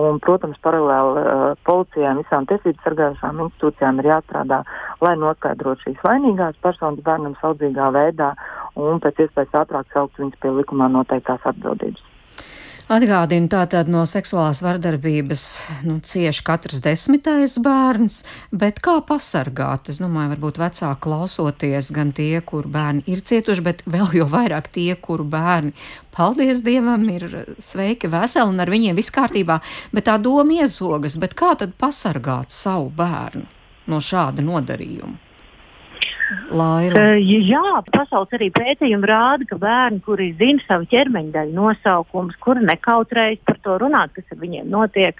[0.00, 4.60] un, protams, paralēli uh, policijām, visām tiesību sargājušām institūcijām ir jāstrādā,
[5.00, 8.34] lai noskaidrotu šīs vainīgās personas bērnam saudzīgā veidā
[8.76, 12.04] un pēc iespējas ātrāk saukt viņus pie likumā noteiktās atbildības.
[12.90, 15.42] Atgādinu, tātad no seksuālās vardarbības
[15.86, 18.16] nu, cieši katrs desmitais bērns,
[18.50, 19.92] bet kā pasargāt?
[19.92, 24.72] Es domāju, varbūt vecāki klausoties gan tie, kur bērni ir cietuši, bet vēl jau vairāk
[24.74, 25.70] tie, kuru bērni,
[26.18, 27.30] paldies Dievam, ir
[27.62, 29.60] sveiki, veseli un ar viņiem viss kārtībā,
[29.94, 33.46] bet tā doma iezogas, bet kā tad pasargāt savu bērnu
[33.86, 35.29] no šāda nodarījuma?
[36.50, 36.94] Laila.
[36.94, 42.64] Uh, jā, pasaules arī pētījumi rāda, ka bērni, kuri zina savu ķermeņa daļu nosaukumus, kuri
[42.68, 45.18] nekautrējas par to runāt, kas ar viņiem notiek,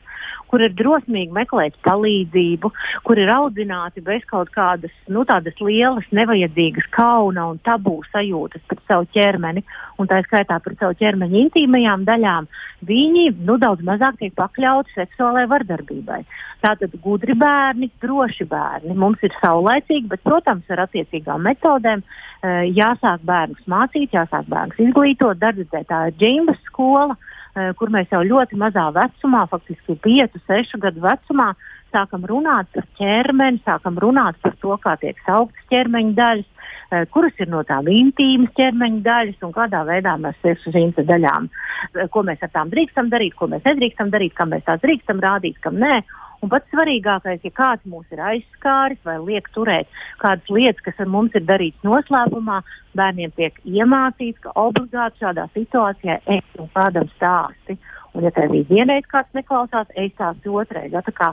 [0.51, 2.73] kur ir drosmīgi meklēt palīdzību,
[3.07, 5.25] kur ir audzināti bez kaut kādas nu,
[5.67, 9.63] lielas, nevajadzīgas kauna un tabū sajūtas par savu ķermeni,
[9.99, 12.49] un tā skaitā par savu ķermeņa intīmajām daļām,
[12.89, 16.23] viņi nu, daudz mazāk tiek pakļauti seksuālai vardarbībai.
[16.65, 18.97] Tātad gudri bērni, droši bērni.
[18.99, 25.41] Mums ir saulaicīgi, bet, protams, ar attiecīgām metodēm eh, jāsāk bērnus mācīt, jāsāk bērnus izglītot.
[25.41, 27.17] Darbdzē tā ir džimbas skola.
[27.17, 27.30] Eh,
[27.79, 31.49] kur mēs jau ļoti mazā vecumā, faktiski 5, 6 gadu vecumā,
[31.95, 36.49] sākam runāt par ķermeni, sākam runāt par to, kā tiek sauktas ķermeņa daļas,
[36.91, 41.49] eh, kuras ir no tām intīmas ķermeņa daļas un kādā veidā mēs uz šīm daļām,
[41.95, 45.21] eh, ko mēs ar tām drīkstam darīt, ko mēs nedrīkstam darīt, kam mēs tās drīkstam
[45.21, 46.03] rādīt, kam nē.
[46.41, 49.89] Un pats svarīgākais, ja kāds mūs ir aizskāris vai liek turēt
[50.23, 52.63] kādas lietas, kas ar mums ir darīts noslēpumā,
[52.97, 57.77] bērniem tiek iemācīts, ka obligāti šādā situācijā es un kādam stāsti.
[58.15, 60.89] Un, ja tev vienreiz kāds neklausās, es stāstu otrais.
[60.95, 61.29] Ja, tā kā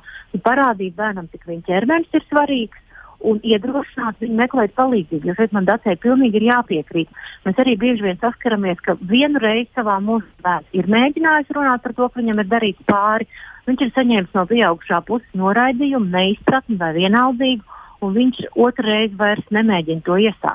[0.46, 2.84] parādīt bērnam, cik viņa ķermenis ir svarīgs,
[3.26, 5.28] un iedrošināt viņu meklēt palīdzību.
[5.30, 7.22] Jo šeit man dacē pilnīgi ir jāpiekrīt.
[7.46, 11.96] Mēs arī bieži vien saskaramies, ka vienu reizi savā mūžā bērns ir mēģinājis runāt par
[11.98, 13.30] to, ka viņam ir darīts pāri.
[13.68, 17.74] Viņš ir saņēmis no pieaugušā puses noraidījumu, neizpratni vai vienaldzību.
[18.06, 20.54] un viņš otrreiz vairs nemēģina to iesā,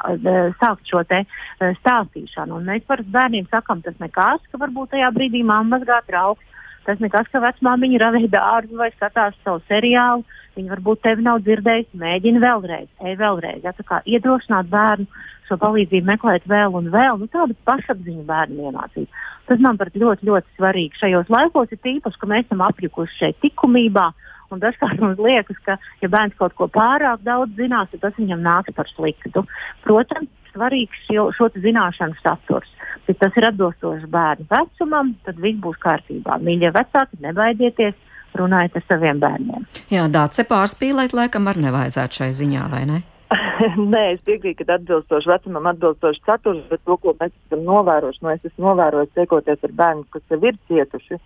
[0.61, 1.25] sākt šo te
[1.59, 2.61] stāstīšanu.
[2.61, 6.45] Un mēs par bērniem sakām, tas nekas, ka varbūt tajā brīdī mamma mazgā trauks.
[6.87, 10.25] Tas nekas, ka vecmāmiņa ravē dārzu vai skatās savu seriālu.
[10.57, 13.63] Viņa varbūt tevi nav dzirdējusi, mēģina vēlreiz, ej vēlreiz.
[13.65, 15.07] Ja, kā iedrošināt bērnu
[15.49, 19.23] šo palīdzību meklēt vēl un vēl, nu, tādu pašapziņu bērnu iemācīt.
[19.49, 23.47] Tas man pat ļoti, ļoti svarīgi šajos laikos, ir tīpaši, ka mēs esam apjukuši šeit
[23.47, 24.11] likumībā.
[24.53, 28.45] Un dažkārt mums liekas, ka, ja bērns kaut ko pārāk daudz zinās, tad tas viņam
[28.45, 29.47] nāks par sliktu.
[29.87, 32.71] Protams, svarīgs šo, šo zināšanu saturs.
[33.09, 36.39] Ja tas ir atbilstoši bērnu vecumam, tad viss būs kārtībā.
[36.43, 37.99] Mīļie vecāki, nebaidieties!
[38.33, 39.67] Runājiet ar saviem bērniem.
[39.93, 43.03] Jā, dāce pārspīlēt, laikam, arī nevajadzētu šai ziņā, vai ne?
[43.93, 48.31] Nē, es piekrītu, ka atbilstoši vecumam, atbilstoši saturs, bet to, ko mēs esam novērojuši, nu,
[48.33, 51.19] es esmu novērojis, tiekoties ar bērniem, kas jau ir cietuši,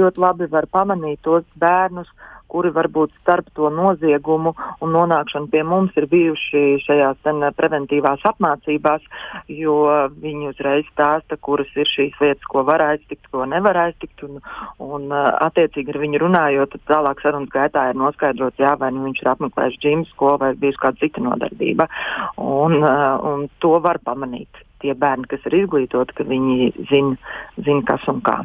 [0.00, 2.10] ļoti labi var pamanīt tos bērnus,
[2.48, 9.04] kuri varbūt starp to noziegumu un nonākšanu pie mums ir bijuši šajās ten, preventīvās apmācībās,
[9.52, 9.78] jo
[10.22, 14.24] viņi uzreiz stāsta, kuras ir šīs lietas, ko var aiztikt, ko nevar aiztikt.
[14.26, 14.40] Un,
[14.82, 19.32] un attiecīgi ar viņu runājot, tālāk sarunas gaitā ir noskaidrots, jā, vai nu viņš ir
[19.34, 21.88] apmeklējis džimu skolu vai bijusi kāda cita nodarbība.
[22.42, 27.16] Un, un to var pamanīt tie bērni, kas ir izglītoti, ka viņi zina,
[27.66, 28.40] zin, kas un kā.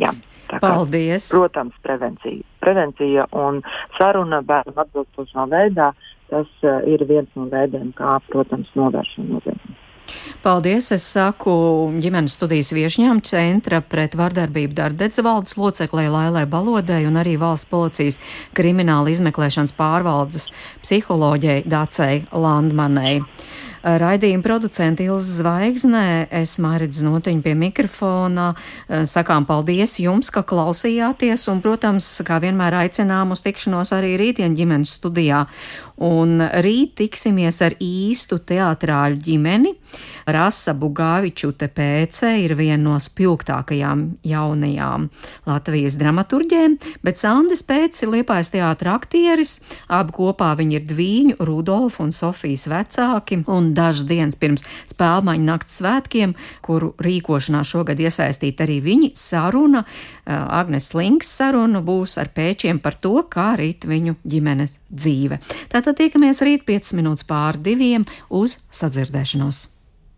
[0.00, 0.12] Jā.
[0.46, 1.26] Kā, Paldies!
[1.32, 2.44] Protams, prevencija.
[2.66, 3.62] Prevencija un
[3.98, 5.92] saruna bērnu atbilstošā veidā,
[6.32, 9.82] tas uh, ir viens no veidiem, kā, protams, novērst šo noziegumu.
[10.42, 10.92] Paldies!
[10.94, 11.52] Es saku
[12.02, 18.20] ģimenes studijas viešņām centra pret vardarbību Dardedze valdes loceklē Lailai Balodai un arī valsts policijas
[18.56, 20.50] krimināla izmeklēšanas pārvaldes
[20.84, 23.22] psiholoģei Dacei Landmanei.
[23.86, 28.48] Raidījuma producenta Ilza Zvaigznē, es Mairidz Notiņu pie mikrofona.
[29.06, 34.96] Sakām paldies jums, ka klausījāties un, protams, kā vienmēr aicinām uz tikšanos arī rītdien ģimenes
[34.98, 35.44] studijā.
[36.04, 39.72] Un rīt tiksimies ar īstu teatrāļu ģimeni.
[40.28, 45.06] Rasa Bugāvičute pēce ir viena no spilgtākajām jaunajām
[45.48, 46.76] Latvijas dramaturģēm,
[47.06, 49.56] bet Sandis pēc ir liepais teātra aktieris.
[49.88, 55.80] Abi kopā viņi ir dvīņu, Rudolfa un Sofijas vecāki, un dažas dienas pirms spēlmaņa nakts
[55.80, 56.36] svētkiem,
[56.66, 59.86] kuru rīkošanā šogad iesaistīta arī viņi, saruna,
[60.26, 65.38] Agnes Links saruna būs ar pēčiem par to, kā rīt viņu ģimenes dzīve.
[65.72, 69.75] Tātad tiekamies rīt 5 minūtes pār diviem uz sadzirdēšanos.